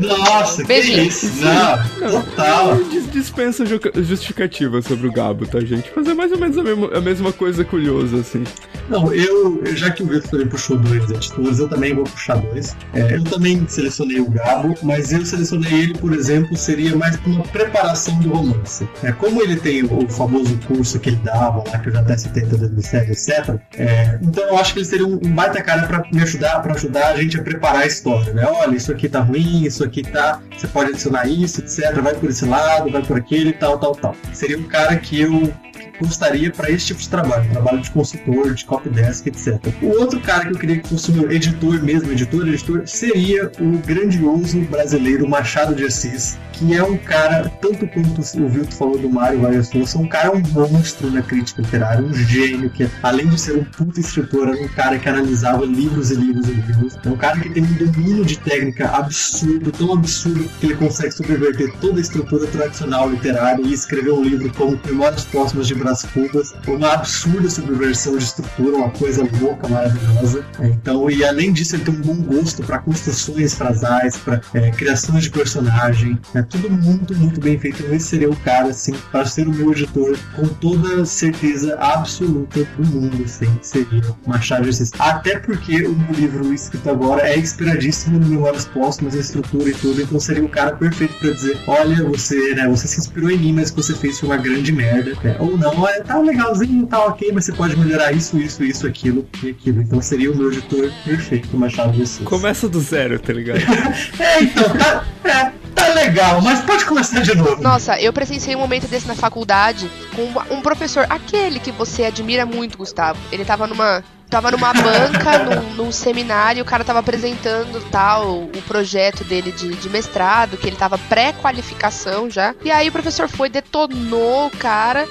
Nossa, 0.00 0.62
que 0.62 0.68
Beijinho. 0.68 1.04
isso? 1.04 1.30
Não, 1.36 2.10
total. 2.10 2.76
Dis- 2.84 3.10
Dispensa 3.12 3.64
ju- 3.66 3.80
justificativa 3.96 4.80
sobre 4.82 5.06
o 5.06 5.12
Gabo, 5.12 5.46
tá, 5.46 5.60
gente? 5.60 5.90
Mas 5.94 6.08
é 6.08 6.14
mais 6.14 6.32
ou 6.32 6.38
menos 6.38 6.56
a 6.58 6.62
mesma, 6.62 6.96
a 6.96 7.00
mesma 7.00 7.32
coisa 7.32 7.64
curiosa, 7.64 8.16
assim. 8.18 8.42
Não, 8.88 9.12
eu, 9.12 9.62
já 9.76 9.90
que 9.90 10.02
o 10.02 10.20
também 10.22 10.46
puxou 10.46 10.76
dois 10.78 11.08
editores, 11.10 11.58
eu 11.58 11.68
também 11.68 11.94
vou 11.94 12.04
puxar 12.04 12.36
dois. 12.36 12.76
É, 12.92 13.14
eu 13.16 13.24
também 13.24 13.64
selecionei 13.68 14.20
o 14.20 14.28
Gabo, 14.30 14.74
mas 14.82 15.12
eu 15.12 15.24
selecionei 15.24 15.72
ele, 15.72 15.94
por 15.94 16.12
exemplo, 16.12 16.56
seria 16.56 16.96
mais 16.96 17.16
para 17.16 17.30
uma 17.30 17.42
preparação 17.44 18.18
do 18.20 18.30
romance. 18.30 18.88
É, 19.02 19.12
como 19.12 19.42
ele 19.42 19.56
tem 19.56 19.84
o, 19.84 20.08
famoso 20.08 20.58
curso 20.66 20.98
que 20.98 21.10
ele 21.10 21.20
dava 21.22 21.62
lá, 21.70 21.78
que 21.78 21.88
eu 21.88 21.92
já 21.92 22.00
até 22.00 22.16
citei 22.16 22.42
em 22.42 22.48
2007, 22.48 23.10
etc. 23.12 23.56
É, 23.78 24.18
então 24.22 24.44
eu 24.44 24.58
acho 24.58 24.72
que 24.72 24.80
ele 24.80 24.86
seria 24.86 25.06
um, 25.06 25.14
um 25.22 25.30
baita 25.32 25.62
cara 25.62 25.86
para 25.86 26.02
me 26.12 26.22
ajudar, 26.22 26.60
para 26.60 26.74
ajudar 26.74 27.08
a 27.12 27.16
gente 27.22 27.38
a 27.38 27.42
preparar 27.42 27.82
a 27.82 27.86
história, 27.86 28.32
né? 28.32 28.46
Olha, 28.46 28.76
isso 28.76 28.90
aqui 28.90 29.08
tá 29.08 29.20
ruim, 29.20 29.64
isso 29.64 29.81
aqui 29.84 30.02
tá. 30.02 30.40
Você 30.56 30.66
pode 30.66 30.90
adicionar 30.90 31.26
isso, 31.26 31.60
etc. 31.60 32.00
Vai 32.00 32.14
por 32.14 32.30
esse 32.30 32.44
lado, 32.44 32.90
vai 32.90 33.02
por 33.02 33.16
aquele, 33.16 33.52
tal, 33.52 33.78
tal, 33.78 33.92
tal. 33.94 34.16
Seria 34.32 34.58
um 34.58 34.64
cara 34.64 34.96
que 34.96 35.20
eu 35.20 35.52
gostaria 36.00 36.50
para 36.50 36.70
esse 36.70 36.86
tipo 36.86 37.00
de 37.00 37.08
trabalho, 37.08 37.50
trabalho 37.50 37.80
de 37.80 37.90
consultor, 37.90 38.54
de 38.54 38.64
copydesk, 38.64 39.26
etc. 39.26 39.58
O 39.82 40.00
outro 40.00 40.20
cara 40.20 40.46
que 40.46 40.52
eu 40.54 40.58
queria 40.58 40.80
que 40.80 40.88
fosse 40.88 41.12
meu 41.12 41.30
editor 41.30 41.82
mesmo, 41.82 42.10
editor, 42.10 42.46
editor, 42.48 42.82
seria 42.86 43.50
o 43.60 43.78
grandioso 43.86 44.60
brasileiro 44.62 45.28
Machado 45.28 45.74
de 45.74 45.84
Assis, 45.84 46.38
que 46.52 46.74
é 46.74 46.82
um 46.82 46.96
cara, 46.96 47.50
tanto 47.60 47.86
quanto 47.88 48.20
o 48.20 48.48
Vilto 48.48 48.74
falou 48.74 48.98
do 48.98 49.10
Mário 49.10 49.40
Vargas 49.40 49.72
Llosa, 49.72 49.98
um 49.98 50.08
cara 50.08 50.30
um 50.32 50.40
monstro 50.40 51.10
na 51.10 51.22
crítica 51.22 51.62
literária, 51.62 52.04
um 52.04 52.12
gênio 52.14 52.70
que, 52.70 52.88
além 53.02 53.28
de 53.28 53.40
ser 53.40 53.56
um 53.56 53.64
puta 53.64 54.00
escritor, 54.00 54.48
era 54.48 54.62
um 54.62 54.68
cara 54.68 54.98
que 54.98 55.08
analisava 55.08 55.64
livros 55.64 56.10
e 56.10 56.14
livros 56.14 56.48
e 56.48 56.52
livros. 56.52 56.98
É 57.04 57.08
um 57.08 57.16
cara 57.16 57.40
que 57.40 57.50
tem 57.50 57.64
um 57.64 57.72
domínio 57.74 58.24
de 58.24 58.38
técnica 58.38 58.88
absurdo, 58.88 59.72
tão 59.72 59.92
absurdo 59.92 60.48
que 60.60 60.66
ele 60.66 60.76
consegue 60.76 61.12
subverter 61.12 61.72
toda 61.80 61.98
a 61.98 62.00
estrutura 62.00 62.46
tradicional 62.46 63.10
literária 63.10 63.62
e 63.62 63.72
escrever 63.72 64.12
um 64.12 64.22
livro 64.22 64.52
como 64.54 64.78
Memórias 64.84 65.24
Póstumas 65.24 65.66
de 65.66 65.74
Cubas, 66.00 66.54
uma 66.66 66.94
absurda 66.94 67.50
subversão 67.50 68.16
de 68.16 68.24
estrutura, 68.24 68.76
uma 68.76 68.90
coisa 68.90 69.28
louca, 69.40 69.68
maravilhosa. 69.68 70.44
Então, 70.60 71.10
e 71.10 71.22
além 71.24 71.52
disso, 71.52 71.76
ele 71.76 71.84
tem 71.84 71.94
um 71.94 72.00
bom 72.00 72.22
gosto 72.22 72.62
para 72.62 72.78
construções 72.78 73.54
frasais, 73.54 74.16
para 74.16 74.40
é, 74.54 74.70
criações 74.70 75.24
de 75.24 75.30
personagem, 75.30 76.18
é 76.34 76.42
tudo 76.42 76.70
muito, 76.70 77.14
muito 77.14 77.40
bem 77.40 77.58
feito. 77.58 77.84
Esse 77.92 78.06
seria 78.06 78.30
o 78.30 78.36
cara, 78.36 78.68
assim, 78.68 78.94
para 79.10 79.26
ser 79.26 79.46
o 79.46 79.52
meu 79.52 79.72
editor, 79.72 80.16
com 80.34 80.46
toda 80.46 81.04
certeza 81.04 81.76
absoluta 81.78 82.64
do 82.76 82.86
mundo, 82.86 83.22
assim, 83.24 83.48
seria 83.60 84.02
uma 84.24 84.40
chave 84.40 84.70
assim. 84.70 84.84
Até 84.98 85.38
porque 85.38 85.86
o 85.86 85.94
meu 85.94 86.12
livro 86.12 86.52
escrito 86.52 86.88
agora 86.88 87.28
é 87.28 87.38
inspiradíssimo 87.38 88.18
no 88.18 88.26
Memórias 88.26 88.64
Póstumas, 88.64 89.14
a 89.14 89.18
estrutura 89.18 89.68
e 89.68 89.74
tudo, 89.74 90.00
então 90.00 90.18
seria 90.20 90.44
o 90.44 90.48
cara 90.48 90.72
perfeito 90.76 91.14
para 91.18 91.30
dizer: 91.30 91.58
olha, 91.66 92.04
você, 92.04 92.54
né, 92.54 92.68
você 92.68 92.86
se 92.86 93.00
inspirou 93.00 93.30
em 93.30 93.38
mim, 93.38 93.52
mas 93.52 93.70
que 93.70 93.76
você 93.76 93.94
fez 93.94 94.22
uma 94.22 94.36
grande 94.36 94.72
merda. 94.72 95.12
Né? 95.22 95.36
Ou 95.38 95.56
não, 95.56 95.71
olha, 95.76 96.02
tá 96.04 96.18
legalzinho, 96.18 96.86
tá 96.86 97.04
ok, 97.06 97.30
mas 97.32 97.44
você 97.44 97.52
pode 97.52 97.76
melhorar 97.76 98.12
isso, 98.12 98.38
isso, 98.38 98.62
isso, 98.64 98.86
aquilo 98.86 99.26
e 99.42 99.50
aquilo. 99.50 99.82
Então 99.82 100.00
seria 100.00 100.30
o 100.30 100.36
meu 100.36 100.52
editor 100.52 100.90
perfeito, 101.04 101.56
Machado 101.56 101.92
de 101.92 102.02
Assis. 102.02 102.24
Começa 102.24 102.68
do 102.68 102.80
zero, 102.80 103.18
tá 103.18 103.32
ligado? 103.32 103.60
é, 104.18 104.42
então, 104.42 104.64
tá, 104.70 105.04
é, 105.24 105.52
tá 105.74 105.88
legal, 105.94 106.40
mas 106.40 106.60
pode 106.60 106.84
começar 106.84 107.20
de 107.20 107.34
novo. 107.34 107.62
Nossa, 107.62 108.00
eu 108.00 108.12
presenciei 108.12 108.56
um 108.56 108.60
momento 108.60 108.88
desse 108.88 109.06
na 109.06 109.14
faculdade 109.14 109.90
com 110.14 110.54
um 110.54 110.60
professor, 110.60 111.06
aquele 111.08 111.58
que 111.58 111.72
você 111.72 112.04
admira 112.04 112.46
muito, 112.46 112.78
Gustavo. 112.78 113.18
Ele 113.30 113.44
tava 113.44 113.66
numa 113.66 114.02
tava 114.32 114.50
numa 114.50 114.72
banca, 114.72 115.38
num, 115.44 115.74
num, 115.74 115.92
seminário, 115.92 116.62
o 116.62 116.64
cara 116.64 116.82
tava 116.82 117.00
apresentando 117.00 117.82
tal 117.90 118.44
o 118.44 118.62
projeto 118.66 119.22
dele 119.24 119.52
de, 119.52 119.76
de 119.76 119.90
mestrado, 119.90 120.56
que 120.56 120.66
ele 120.66 120.76
tava 120.76 120.96
pré-qualificação 120.96 122.30
já. 122.30 122.54
E 122.64 122.70
aí 122.70 122.88
o 122.88 122.92
professor 122.92 123.28
foi, 123.28 123.50
detonou 123.50 124.46
o 124.46 124.50
cara. 124.50 125.06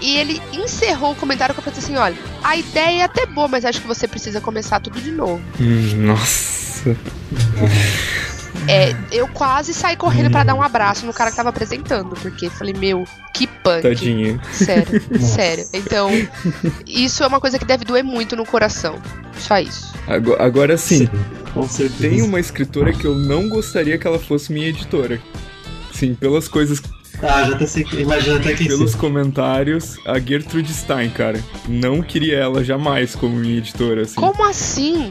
E 0.00 0.16
ele 0.16 0.42
encerrou 0.52 1.12
o 1.12 1.16
comentário 1.16 1.54
com 1.54 1.60
a 1.60 1.64
frase 1.64 1.80
assim: 1.80 1.96
olha, 1.96 2.16
a 2.42 2.56
ideia 2.56 3.02
é 3.02 3.04
até 3.04 3.26
boa, 3.26 3.48
mas 3.48 3.64
acho 3.64 3.80
que 3.80 3.86
você 3.86 4.06
precisa 4.06 4.40
começar 4.40 4.80
tudo 4.80 5.00
de 5.00 5.10
novo. 5.10 5.42
Hum, 5.60 6.06
nossa. 6.06 6.96
É, 8.68 8.94
eu 9.12 9.28
quase 9.28 9.74
saí 9.74 9.96
correndo 9.96 10.30
para 10.30 10.44
dar 10.44 10.54
um 10.54 10.62
abraço 10.62 11.04
no 11.04 11.12
cara 11.12 11.30
que 11.30 11.36
tava 11.36 11.50
apresentando, 11.50 12.14
porque 12.16 12.48
falei, 12.48 12.72
meu, 12.72 13.04
que 13.34 13.46
punk. 13.46 13.82
Tadinho. 13.82 14.40
Sério, 14.52 15.02
sério. 15.20 15.66
Então, 15.72 16.10
isso 16.86 17.22
é 17.22 17.26
uma 17.26 17.40
coisa 17.40 17.58
que 17.58 17.64
deve 17.64 17.84
doer 17.84 18.02
muito 18.02 18.36
no 18.36 18.46
coração. 18.46 19.00
Só 19.38 19.58
isso. 19.58 19.92
Agora, 20.06 20.42
agora 20.42 20.78
sim, 20.78 21.08
sim 21.68 21.88
tem 22.00 22.22
uma 22.22 22.40
escritora 22.40 22.92
que 22.92 23.06
eu 23.06 23.14
não 23.14 23.48
gostaria 23.48 23.98
que 23.98 24.06
ela 24.06 24.18
fosse 24.18 24.52
minha 24.52 24.68
editora. 24.68 25.20
Sim, 25.92 26.14
pelas 26.14 26.48
coisas 26.48 26.80
ah, 27.22 27.56
já 27.58 27.66
sei, 27.66 27.86
imagina 27.98 28.36
até 28.36 28.54
quem 28.54 28.66
Pelos 28.66 28.94
comentários, 28.94 29.96
a 30.06 30.18
Gertrude 30.18 30.72
Stein, 30.72 31.10
cara. 31.10 31.40
Não 31.68 32.02
queria 32.02 32.38
ela 32.38 32.64
jamais 32.64 33.14
como 33.14 33.36
minha 33.36 33.58
editora, 33.58 34.02
assim. 34.02 34.16
Como 34.16 34.44
assim? 34.44 35.10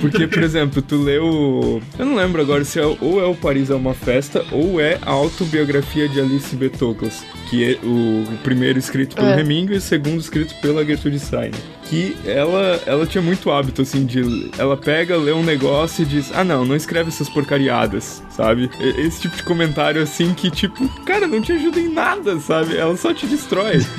Porque, 0.00 0.26
por 0.26 0.42
exemplo, 0.42 0.82
tu 0.82 0.96
leu. 0.96 1.82
Eu 1.98 2.06
não 2.06 2.14
lembro 2.14 2.40
agora 2.40 2.64
se 2.64 2.78
é 2.78 2.84
ou 2.84 3.20
é 3.20 3.26
o 3.26 3.34
Paris 3.34 3.70
é 3.70 3.74
uma 3.74 3.94
festa 3.94 4.44
ou 4.50 4.80
é 4.80 4.98
a 5.02 5.10
autobiografia 5.10 6.08
de 6.08 6.20
Alice 6.20 6.54
B. 6.54 6.68
Douglas, 6.68 7.24
que 7.48 7.72
é 7.72 7.78
o, 7.82 8.22
o 8.22 8.38
primeiro 8.42 8.78
escrito 8.78 9.16
pelo 9.16 9.28
é. 9.28 9.40
Hemingway 9.40 9.76
e 9.76 9.78
o 9.78 9.80
segundo 9.80 10.20
escrito 10.20 10.54
pela 10.60 10.84
Gertrude 10.84 11.18
Stein 11.18 11.52
que 11.92 12.16
ela, 12.24 12.80
ela 12.86 13.06
tinha 13.06 13.20
muito 13.20 13.50
hábito, 13.50 13.82
assim, 13.82 14.06
de. 14.06 14.50
Ela 14.56 14.78
pega, 14.78 15.14
lê 15.14 15.30
um 15.30 15.42
negócio 15.42 16.02
e 16.02 16.06
diz: 16.06 16.32
Ah, 16.34 16.42
não, 16.42 16.64
não 16.64 16.74
escreve 16.74 17.10
essas 17.10 17.28
porcariadas, 17.28 18.22
sabe? 18.30 18.70
Esse 18.96 19.20
tipo 19.20 19.36
de 19.36 19.42
comentário, 19.42 20.02
assim, 20.02 20.32
que, 20.32 20.50
tipo, 20.50 20.88
cara, 21.04 21.26
não 21.26 21.42
te 21.42 21.52
ajuda 21.52 21.78
em 21.78 21.92
nada, 21.92 22.40
sabe? 22.40 22.78
Ela 22.78 22.96
só 22.96 23.12
te 23.12 23.26
destrói. 23.26 23.84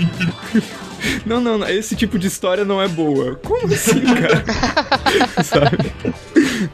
Não, 1.25 1.41
não, 1.41 1.57
não, 1.57 1.67
esse 1.67 1.97
tipo 1.97 2.17
de 2.17 2.27
história 2.27 2.63
não 2.63 2.81
é 2.81 2.87
boa. 2.87 3.35
Como 3.43 3.65
assim, 3.65 3.99
cara? 3.99 4.41
Sabe? 5.43 5.91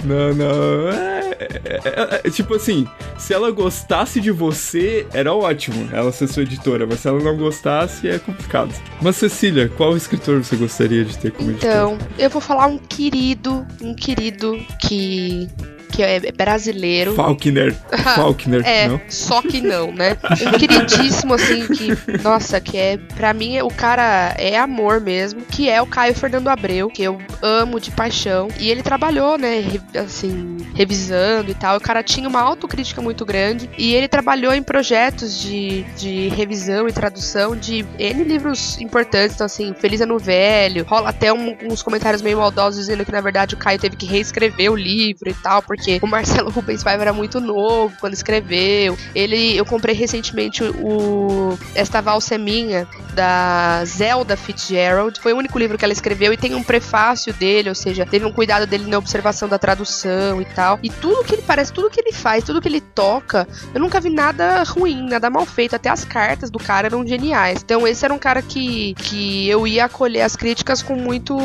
Não, 0.03 0.35
não. 0.35 0.89
É, 0.89 1.18
é, 1.39 1.81
é, 1.85 2.21
é, 2.25 2.29
tipo 2.29 2.55
assim, 2.55 2.87
se 3.17 3.33
ela 3.33 3.49
gostasse 3.51 4.19
de 4.19 4.31
você, 4.31 5.07
era 5.13 5.33
ótimo 5.33 5.89
ela 5.93 6.11
ser 6.11 6.27
sua 6.27 6.43
editora, 6.43 6.85
mas 6.85 6.99
se 6.99 7.07
ela 7.07 7.21
não 7.21 7.37
gostasse, 7.37 8.07
é 8.07 8.19
complicado. 8.19 8.73
Mas 9.01 9.15
Cecília, 9.15 9.69
qual 9.69 9.95
escritor 9.95 10.43
você 10.43 10.55
gostaria 10.55 11.05
de 11.05 11.17
ter 11.17 11.31
como 11.31 11.51
então, 11.51 11.93
editor? 11.93 12.07
Então, 12.07 12.07
eu 12.17 12.29
vou 12.29 12.41
falar 12.41 12.67
um 12.67 12.77
querido, 12.77 13.65
um 13.81 13.93
querido 13.93 14.57
que 14.81 15.47
que 15.91 16.03
é 16.03 16.31
brasileiro. 16.31 17.15
Faulkner. 17.15 17.75
Faulkner, 18.15 18.65
é, 18.65 18.87
não? 18.87 19.01
só 19.09 19.41
que 19.41 19.61
não, 19.61 19.91
né? 19.91 20.17
Um 20.47 20.57
queridíssimo, 20.57 21.33
assim, 21.33 21.67
que, 21.67 22.21
nossa, 22.23 22.59
que 22.59 22.77
é, 22.77 22.97
pra 23.15 23.33
mim, 23.33 23.59
o 23.61 23.69
cara 23.69 24.33
é 24.37 24.57
amor 24.57 25.01
mesmo, 25.01 25.41
que 25.41 25.69
é 25.69 25.81
o 25.81 25.87
Caio 25.87 26.13
Fernando 26.13 26.47
Abreu, 26.47 26.89
que 26.89 27.03
eu 27.03 27.19
amo 27.41 27.79
de 27.79 27.91
paixão. 27.91 28.47
E 28.59 28.69
ele 28.69 28.83
trabalhou, 28.83 29.37
né, 29.37 29.63
assim, 29.95 30.57
revisando 30.75 31.51
e 31.51 31.53
tal. 31.53 31.77
O 31.77 31.81
cara 31.81 32.03
tinha 32.03 32.27
uma 32.27 32.41
autocrítica 32.41 33.01
muito 33.01 33.25
grande. 33.25 33.69
E 33.77 33.93
ele 33.93 34.07
trabalhou 34.07 34.53
em 34.53 34.63
projetos 34.63 35.39
de, 35.39 35.83
de 35.97 36.29
revisão 36.29 36.87
e 36.87 36.93
tradução 36.93 37.55
de 37.55 37.85
N 37.97 38.23
livros 38.23 38.79
importantes. 38.79 39.35
Então, 39.35 39.45
assim, 39.45 39.73
Feliz 39.73 40.01
Ano 40.01 40.17
Velho. 40.17 40.85
Rola 40.85 41.09
até 41.09 41.33
um, 41.33 41.57
uns 41.63 41.81
comentários 41.81 42.21
meio 42.21 42.37
maldosos 42.37 42.79
dizendo 42.79 43.05
que, 43.05 43.11
na 43.11 43.21
verdade, 43.21 43.55
o 43.55 43.57
Caio 43.57 43.79
teve 43.79 43.95
que 43.95 44.05
reescrever 44.05 44.71
o 44.71 44.75
livro 44.75 45.29
e 45.29 45.33
tal, 45.33 45.61
porque 45.61 45.78
porque 45.79 45.99
o 46.01 46.07
Marcelo 46.07 46.49
Rubens 46.51 46.83
Paiva 46.83 47.03
era 47.03 47.13
muito 47.13 47.39
novo 47.39 47.95
quando 47.99 48.13
escreveu. 48.13 48.97
Ele, 49.15 49.55
eu 49.55 49.65
comprei 49.65 49.95
recentemente 49.95 50.61
o 50.63 51.57
Esta 51.73 52.01
Valsa 52.01 52.35
é 52.35 52.37
Minha, 52.37 52.85
da 53.13 53.83
Zelda 53.85 54.35
Fitzgerald. 54.35 55.19
Foi 55.21 55.31
o 55.31 55.37
único 55.37 55.57
livro 55.57 55.77
que 55.77 55.85
ela 55.85 55.93
escreveu 55.93 56.33
e 56.33 56.37
tem 56.37 56.53
um 56.53 56.63
prefácio 56.63 57.33
dele, 57.33 57.69
ou 57.69 57.75
seja, 57.75 58.05
teve 58.05 58.25
um 58.25 58.31
cuidado 58.31 58.67
dele 58.67 58.89
na 58.89 58.97
observação 58.97 59.47
da 59.47 59.57
tradução 59.57 60.41
e 60.41 60.45
tal. 60.45 60.79
E 60.83 60.89
tudo 60.89 61.23
que 61.23 61.35
ele 61.35 61.43
parece, 61.43 61.71
tudo 61.71 61.89
que 61.89 61.99
ele 61.99 62.11
faz, 62.11 62.43
tudo 62.43 62.61
que 62.61 62.67
ele 62.67 62.81
toca, 62.81 63.47
eu 63.73 63.79
nunca 63.79 64.01
vi 64.01 64.09
nada 64.09 64.63
ruim, 64.63 65.07
nada 65.09 65.29
mal 65.29 65.45
feito. 65.45 65.75
Até 65.75 65.89
as 65.89 66.03
cartas 66.03 66.49
do 66.49 66.59
cara 66.59 66.87
eram 66.87 67.07
geniais. 67.07 67.61
Então 67.63 67.87
esse 67.87 68.03
era 68.03 68.13
um 68.13 68.19
cara 68.19 68.41
que, 68.41 68.93
que 68.95 69.47
eu 69.47 69.65
ia 69.65 69.85
acolher 69.85 70.23
as 70.23 70.35
críticas 70.35 70.81
com 70.81 70.95
muito, 70.95 71.37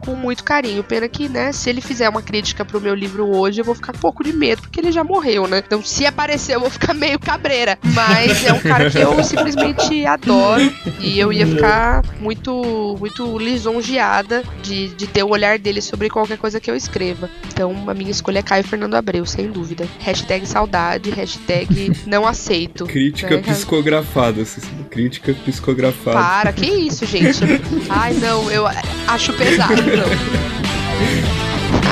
com 0.00 0.14
muito 0.14 0.42
carinho. 0.42 0.82
Pena 0.82 1.06
que, 1.06 1.28
né, 1.28 1.52
se 1.52 1.68
ele 1.68 1.82
fizer 1.82 2.08
uma 2.08 2.22
crítica 2.22 2.64
pro 2.64 2.80
meu 2.80 2.94
livro 2.94 3.26
hoje, 3.36 3.60
eu 3.60 3.64
vou 3.64 3.73
ficar 3.74 3.92
com 3.92 3.98
um 3.98 4.00
pouco 4.00 4.24
de 4.24 4.32
medo, 4.32 4.62
porque 4.62 4.80
ele 4.80 4.92
já 4.92 5.04
morreu, 5.04 5.46
né? 5.46 5.62
Então, 5.64 5.82
se 5.82 6.06
aparecer, 6.06 6.54
eu 6.54 6.60
vou 6.60 6.70
ficar 6.70 6.94
meio 6.94 7.18
cabreira. 7.18 7.78
Mas 7.82 8.44
é 8.44 8.52
um 8.52 8.60
cara 8.60 8.90
que 8.90 8.98
eu 8.98 9.22
simplesmente 9.24 10.04
adoro. 10.06 10.72
E 11.00 11.18
eu 11.18 11.32
ia 11.32 11.46
ficar 11.46 12.02
muito, 12.20 12.96
muito 12.98 13.38
lisonjeada 13.38 14.42
de, 14.62 14.88
de 14.88 15.06
ter 15.06 15.22
o 15.22 15.30
olhar 15.30 15.58
dele 15.58 15.80
sobre 15.80 16.08
qualquer 16.08 16.38
coisa 16.38 16.60
que 16.60 16.70
eu 16.70 16.76
escreva. 16.76 17.30
Então, 17.46 17.88
a 17.88 17.94
minha 17.94 18.10
escolha 18.10 18.38
é 18.40 18.42
Caio 18.42 18.64
Fernando 18.64 18.94
Abreu, 18.94 19.24
sem 19.26 19.50
dúvida. 19.50 19.86
Hashtag 20.00 20.46
saudade, 20.46 21.10
hashtag 21.10 21.92
não 22.06 22.26
aceito. 22.26 22.86
Crítica 22.86 23.36
né? 23.36 23.42
psicografada, 23.42 24.44
Crítica 24.90 25.34
psicografada. 25.44 26.18
Para, 26.18 26.52
que 26.52 26.66
isso, 26.66 27.06
gente? 27.06 27.40
Ai, 27.88 28.14
não, 28.14 28.50
eu 28.50 28.66
acho 29.06 29.32
pesado, 29.34 29.82
não. 29.82 30.54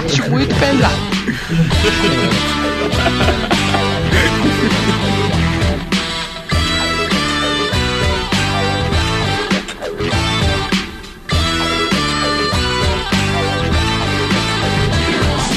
Acho 0.04 0.30
muito 0.30 0.54
pesado. 0.56 1.11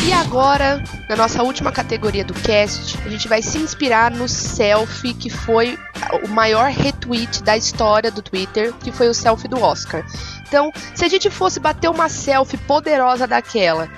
E 0.05 0.11
agora, 0.11 0.83
na 1.07 1.15
nossa 1.15 1.41
última 1.43 1.71
categoria 1.71 2.25
do 2.25 2.33
cast, 2.33 2.97
a 3.05 3.09
gente 3.09 3.29
vai 3.29 3.41
se 3.41 3.57
inspirar 3.57 4.11
no 4.11 4.27
selfie 4.27 5.13
que 5.13 5.29
foi 5.29 5.79
o 6.25 6.27
maior 6.27 6.71
retweet 6.71 7.41
da 7.41 7.55
história 7.55 8.11
do 8.11 8.21
Twitter, 8.21 8.73
que 8.83 8.91
foi 8.91 9.07
o 9.07 9.13
selfie 9.13 9.47
do 9.47 9.61
Oscar. 9.61 10.05
Então, 10.45 10.73
se 10.93 11.05
a 11.05 11.07
gente 11.07 11.29
fosse 11.29 11.57
bater 11.57 11.89
uma 11.89 12.09
selfie 12.09 12.57
poderosa 12.57 13.25
daquela, 13.25 13.89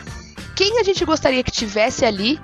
quem 0.58 0.80
a 0.80 0.84
gente 0.84 1.06
gostaria 1.06 1.44
que 1.44 1.52
tivesse 1.52 2.04
ali 2.04 2.40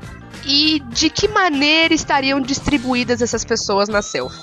e 0.46 0.82
de 0.92 1.10
que 1.10 1.28
maneira 1.28 1.94
estariam 1.94 2.40
distribuídas 2.40 3.22
essas 3.22 3.44
pessoas 3.44 3.90
na 3.90 4.04
selfie. 4.04 4.40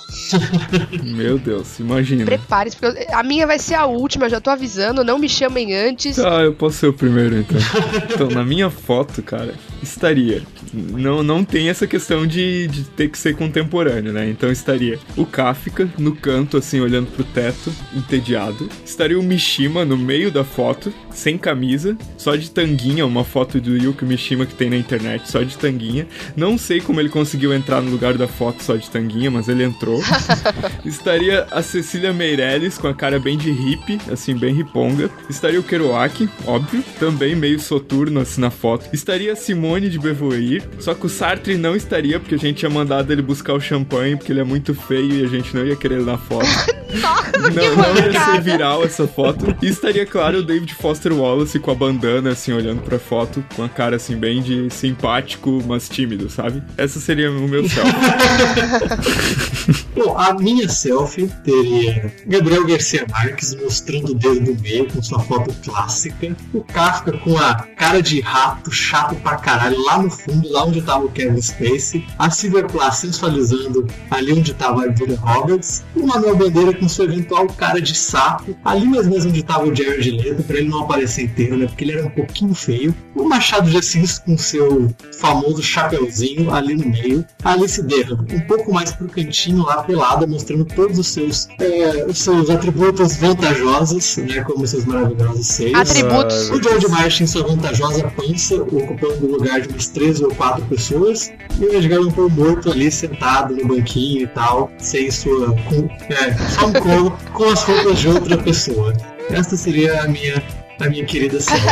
Meu 1.05 1.39
Deus, 1.39 1.79
imagina. 1.79 2.25
Prepare-se, 2.25 2.77
porque 2.77 3.07
a 3.13 3.23
minha 3.23 3.47
vai 3.47 3.59
ser 3.61 3.75
a 3.75 3.87
última, 3.87 4.29
já 4.29 4.41
tô 4.41 4.51
avisando, 4.51 5.05
não 5.05 5.19
me 5.19 5.29
chamem 5.29 5.75
antes. 5.75 6.19
Ah, 6.19 6.43
eu 6.43 6.53
posso 6.53 6.79
ser 6.79 6.87
o 6.89 6.93
primeiro 6.93 7.39
então. 7.39 7.59
então, 8.13 8.29
na 8.29 8.45
minha 8.45 8.71
foto, 8.71 9.23
cara, 9.23 9.55
estaria 9.83 10.43
não, 10.73 11.23
não 11.23 11.45
tem 11.45 11.69
essa 11.69 11.87
questão 11.87 12.27
de, 12.27 12.67
de 12.69 12.85
ter 12.85 13.09
que 13.09 13.19
ser 13.19 13.35
contemporâneo, 13.35 14.13
né? 14.13 14.29
Então 14.29 14.51
estaria 14.51 14.99
o 15.17 15.27
Kafka 15.27 15.89
no 15.99 16.15
canto, 16.15 16.57
assim, 16.57 16.81
olhando 16.81 17.11
pro 17.11 17.25
teto, 17.25 17.73
entediado. 17.95 18.69
Estaria 18.85 19.19
o 19.19 19.23
Mishima 19.23 19.85
no 19.85 19.97
meio 19.97 20.31
da 20.31 20.45
foto, 20.45 20.93
sem 21.13 21.37
camisa, 21.37 21.97
só 22.17 22.37
de 22.37 22.51
tanguinha, 22.51 23.05
uma 23.05 23.25
foto 23.25 23.61
do 23.61 23.77
Yuki 23.77 24.05
Mishima 24.05 24.47
que 24.47 24.55
tem 24.55 24.71
na 24.71 24.77
internet, 24.77 25.31
só 25.31 25.43
de 25.43 25.57
tanguinha. 25.57 26.07
Não 26.37 26.57
sei 26.57 26.81
como 26.81 27.01
ele 27.01 27.09
conseguiu 27.09 27.53
entrar 27.53 27.81
no 27.81 27.91
lugar 27.91 28.17
da 28.17 28.29
foto 28.29 28.63
só 28.63 28.77
de 28.77 28.89
tanguinha, 28.89 29.31
mas 29.31 29.49
ele 29.49 29.65
entrou. 29.65 30.01
estaria 30.85 31.47
a 31.51 31.63
Cecília 31.63 32.13
Meirelles 32.13 32.79
com 32.79 32.89
a 32.89 32.95
cara 32.95 33.19
bem 33.19 33.37
de 33.37 33.51
hippie, 33.51 34.01
assim, 34.11 34.37
bem 34.37 34.55
riponga. 34.55 35.11
Estaria 35.29 35.61
o 35.61 35.65
Kerouac, 35.65 36.29
óbvio, 36.47 36.85
também 36.99 37.35
meio 37.35 37.59
soturno 37.59 38.21
assim 38.21 38.41
na 38.41 38.51
foto. 38.51 38.89
Estaria 38.93 39.33
a 39.33 39.37
Simone 39.37 39.70
de 39.79 39.99
Beauvoir, 39.99 40.63
só 40.79 40.95
que 40.95 41.07
o 41.07 41.09
Sartre 41.09 41.57
não 41.57 41.77
estaria, 41.77 42.19
porque 42.19 42.35
a 42.35 42.39
gente 42.39 42.59
tinha 42.59 42.71
mandado 42.71 43.13
ele 43.13 43.23
buscar 43.23 43.55
o 43.55 43.61
champanhe, 43.61 44.17
porque 44.17 44.33
ele 44.33 44.41
é 44.41 44.45
muito 44.45 44.75
feio 44.75 45.13
e 45.13 45.25
a 45.25 45.29
gente 45.29 45.55
não 45.55 45.65
ia 45.65 45.77
querer 45.77 45.97
ele 45.97 46.05
na 46.05 46.19
foto. 46.19 46.47
Nossa, 47.01 47.39
não, 47.39 47.51
que 47.51 47.55
não 47.55 48.13
ia 48.13 48.25
ser 48.25 48.41
viral 48.41 48.85
essa 48.85 49.07
foto. 49.07 49.57
E 49.63 49.69
estaria, 49.69 50.05
claro, 50.05 50.39
o 50.39 50.43
David 50.43 50.75
Foster 50.75 51.13
Wallace 51.13 51.59
com 51.61 51.71
a 51.71 51.75
bandana, 51.75 52.31
assim, 52.31 52.53
olhando 52.53 52.83
pra 52.83 52.99
foto, 52.99 53.45
com 53.55 53.63
a 53.63 53.69
cara, 53.69 53.97
assim, 53.97 54.17
bem 54.17 54.43
de 54.43 54.69
simpático, 54.71 55.63
mas 55.67 55.89
tímido, 55.89 56.29
sabe? 56.29 56.63
Essa 56.77 56.99
seria 56.99 57.31
o 57.31 57.49
meu 57.49 57.69
selfie. 57.69 57.93
Bom, 59.95 60.19
a 60.19 60.35
minha 60.35 60.69
selfie 60.69 61.31
teria 61.45 62.13
Gabriel 62.27 62.67
Garcia 62.67 63.07
Marques 63.09 63.55
mostrando 63.55 64.13
o 64.13 64.15
dedo 64.15 64.41
do 64.41 64.63
meio 64.63 64.87
com 64.87 65.03
sua 65.03 65.21
foto 65.21 65.55
clássica, 65.63 66.35
o 66.53 66.63
Kafka 66.63 67.13
com 67.19 67.37
a 67.37 67.55
cara 67.55 68.03
de 68.03 68.21
rato 68.21 68.73
chato 68.73 69.15
pra 69.17 69.37
caralho 69.37 69.60
lá 69.69 70.03
no 70.03 70.11
fundo, 70.11 70.51
lá 70.51 70.65
onde 70.65 70.83
tava 70.83 71.05
o 71.05 71.11
Kevin 71.11 71.41
Spacey, 71.41 72.07
a 72.19 72.31
Silver 72.31 72.67
Plath 72.67 72.95
sensualizando 72.95 73.87
ali 74.11 74.33
onde 74.33 74.55
tava 74.55 74.83
a 74.83 74.95
Julia 74.95 75.19
Roberts, 75.19 75.85
o 75.95 76.07
Manuel 76.07 76.37
Bandeira 76.37 76.73
com 76.73 76.89
sua 76.89 77.05
eventual 77.05 77.47
cara 77.47 77.81
de 77.81 77.97
sapo, 77.97 78.57
ali 78.65 78.87
mesmo 78.87 79.17
onde 79.17 79.43
tava 79.43 79.65
o 79.65 79.75
Jared 79.75 80.11
Leto, 80.11 80.43
pra 80.43 80.59
ele 80.59 80.69
não 80.69 80.81
aparecer 80.81 81.25
inteiro, 81.25 81.57
né, 81.57 81.67
porque 81.67 81.85
ele 81.85 81.93
era 81.93 82.07
um 82.07 82.11
pouquinho 82.11 82.55
feio, 82.55 82.95
o 83.15 83.25
Machado 83.25 83.69
de 83.69 83.77
Assis 83.77 84.19
com 84.19 84.37
seu 84.39 84.93
famoso 85.19 85.63
chapeuzinho 85.63 86.53
ali 86.53 86.75
no 86.75 86.89
meio, 86.89 87.25
a 87.45 87.53
Alice 87.53 87.83
Derham 87.83 88.25
um 88.33 88.41
pouco 88.41 88.73
mais 88.73 88.93
pro 88.93 89.09
cantinho 89.09 89.65
lá 89.65 89.83
pelada, 89.83 90.27
mostrando 90.27 90.65
todos 90.65 90.99
os 90.99 91.09
seus, 91.09 91.49
é, 91.59 92.07
os 92.09 92.19
seus 92.19 92.49
atributos 92.51 93.17
vantajosos, 93.17 94.17
né, 94.19 94.43
como 94.45 94.67
seus 94.67 94.85
maravilhosos 94.85 95.47
seios. 95.47 95.79
Atributos. 95.79 96.51
O 96.51 96.63
George 96.63 96.89
Martin, 96.89 97.27
sua 97.27 97.43
vantajosa 97.47 98.11
pança, 98.11 98.57
ocupando 98.63 99.27
o 99.27 99.33
lugar 99.33 99.50
de 99.59 99.69
umas 99.69 99.89
três 99.89 100.21
ou 100.21 100.35
quatro 100.35 100.65
pessoas. 100.67 101.33
E 101.59 101.65
o 101.65 101.75
Edgar 101.75 101.99
Allan 101.99 102.11
Poe 102.11 102.31
morto 102.31 102.71
ali, 102.71 102.91
sentado 102.91 103.55
no 103.55 103.67
banquinho 103.67 104.23
e 104.23 104.27
tal, 104.29 104.71
sem 104.79 105.11
sua. 105.11 105.55
Com, 105.63 105.89
é, 106.13 106.35
só 106.49 106.67
um 106.67 106.73
colo, 106.73 107.19
com 107.33 107.45
as 107.45 107.63
roupas 107.65 107.99
de 107.99 108.09
outra 108.09 108.39
pessoa. 108.39 108.93
Essa 109.31 109.57
seria 109.57 110.03
a 110.03 110.09
minha, 110.09 110.43
a 110.81 110.89
minha 110.89 111.05
querida 111.05 111.41
selfie. 111.41 111.67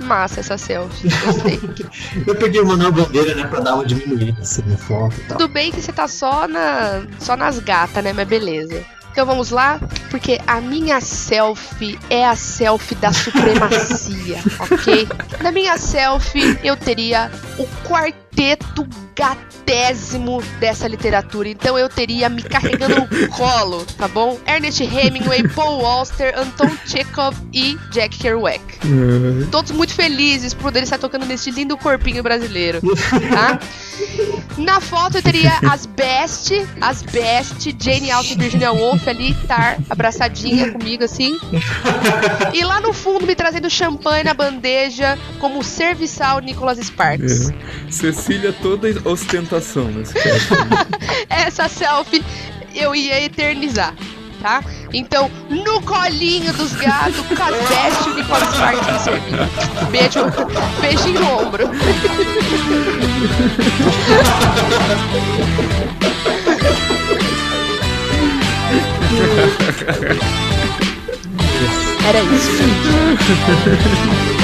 Massa 0.00 0.40
essa 0.40 0.58
selfie. 0.58 1.08
Gostei. 1.24 1.60
Eu 2.26 2.34
peguei 2.34 2.60
o 2.60 2.66
Manuel 2.66 2.92
Bandeira, 2.92 3.34
né, 3.34 3.46
pra 3.46 3.60
dar 3.60 3.74
uma 3.74 3.86
diminuída 3.86 4.40
assim 4.40 4.62
na 4.66 4.76
foto 4.76 5.14
e 5.16 5.24
tal. 5.24 5.38
Tudo 5.38 5.52
bem 5.52 5.70
que 5.70 5.80
você 5.80 5.92
tá 5.92 6.08
só, 6.08 6.48
na, 6.48 7.04
só 7.20 7.36
nas 7.36 7.58
gatas, 7.60 8.02
né? 8.02 8.12
Mas 8.12 8.26
beleza. 8.26 8.84
Então 9.12 9.26
vamos 9.26 9.50
lá, 9.50 9.78
porque 10.10 10.40
a 10.46 10.58
minha 10.58 10.98
selfie 10.98 11.98
é 12.08 12.26
a 12.26 12.34
selfie 12.34 12.94
da 12.94 13.12
supremacia, 13.12 14.38
ok? 14.58 15.06
Na 15.42 15.52
minha 15.52 15.76
selfie 15.76 16.58
eu 16.64 16.74
teria 16.78 17.30
o 17.58 17.66
quarteto 17.86 18.88
gatésimo 19.14 20.42
dessa 20.58 20.88
literatura. 20.88 21.50
Então 21.50 21.78
eu 21.78 21.90
teria 21.90 22.30
me 22.30 22.42
carregando 22.42 23.00
no 23.00 23.28
colo, 23.28 23.84
tá 23.98 24.08
bom? 24.08 24.38
Ernest 24.46 24.82
Hemingway, 24.82 25.46
Paul 25.48 25.84
Auster, 25.84 26.32
Anton 26.38 26.70
Chekhov 26.86 27.36
e 27.52 27.78
Jack 27.90 28.16
Kerouac. 28.16 28.62
Todos 29.50 29.70
muito 29.70 29.94
felizes 29.94 30.54
por 30.54 30.64
poderem 30.64 30.84
estar 30.84 30.98
tocando 30.98 31.26
nesse 31.26 31.50
lindo 31.50 31.76
corpinho 31.76 32.22
brasileiro, 32.22 32.80
tá? 33.30 33.58
Na 34.58 34.80
foto 34.80 35.18
eu 35.18 35.22
teria 35.22 35.52
as 35.70 35.86
best, 35.86 36.52
as 36.80 37.02
best, 37.02 37.74
Jane 37.78 38.10
Austen 38.10 38.36
e 38.36 38.40
Virginia 38.40 38.72
Woolf 38.72 39.06
ali, 39.08 39.32
estar 39.32 39.78
abraçadinha 39.88 40.72
comigo 40.72 41.04
assim. 41.04 41.38
E 42.52 42.64
lá 42.64 42.80
no 42.80 42.92
fundo 42.92 43.26
me 43.26 43.34
trazendo 43.34 43.70
champanhe 43.70 44.24
na 44.24 44.34
bandeja 44.34 45.18
como 45.38 45.62
serviçal 45.62 46.40
Nicholas 46.40 46.78
Sparks. 46.78 47.50
É. 47.50 47.54
Cecília 47.90 48.52
toda 48.52 48.88
ostentação 49.08 49.84
nesse. 49.90 50.14
Essa 51.28 51.68
selfie 51.68 52.22
eu 52.74 52.94
ia 52.94 53.22
eternizar. 53.22 53.94
Tá? 54.42 54.62
Então, 54.92 55.30
no 55.48 55.80
colinho 55.82 56.52
dos 56.54 56.72
gatos, 56.72 57.14
best, 57.28 58.08
o 58.08 58.14
Nicholas 58.14 58.48
Sparks 58.52 58.92
me 58.92 58.98
servindo. 58.98 59.48
Beijo, 59.92 60.20
beijinho 60.80 61.20
no 61.20 61.38
ombro. 61.38 61.70
Era 72.04 72.20
isso, 72.20 72.50
gente. 72.56 74.41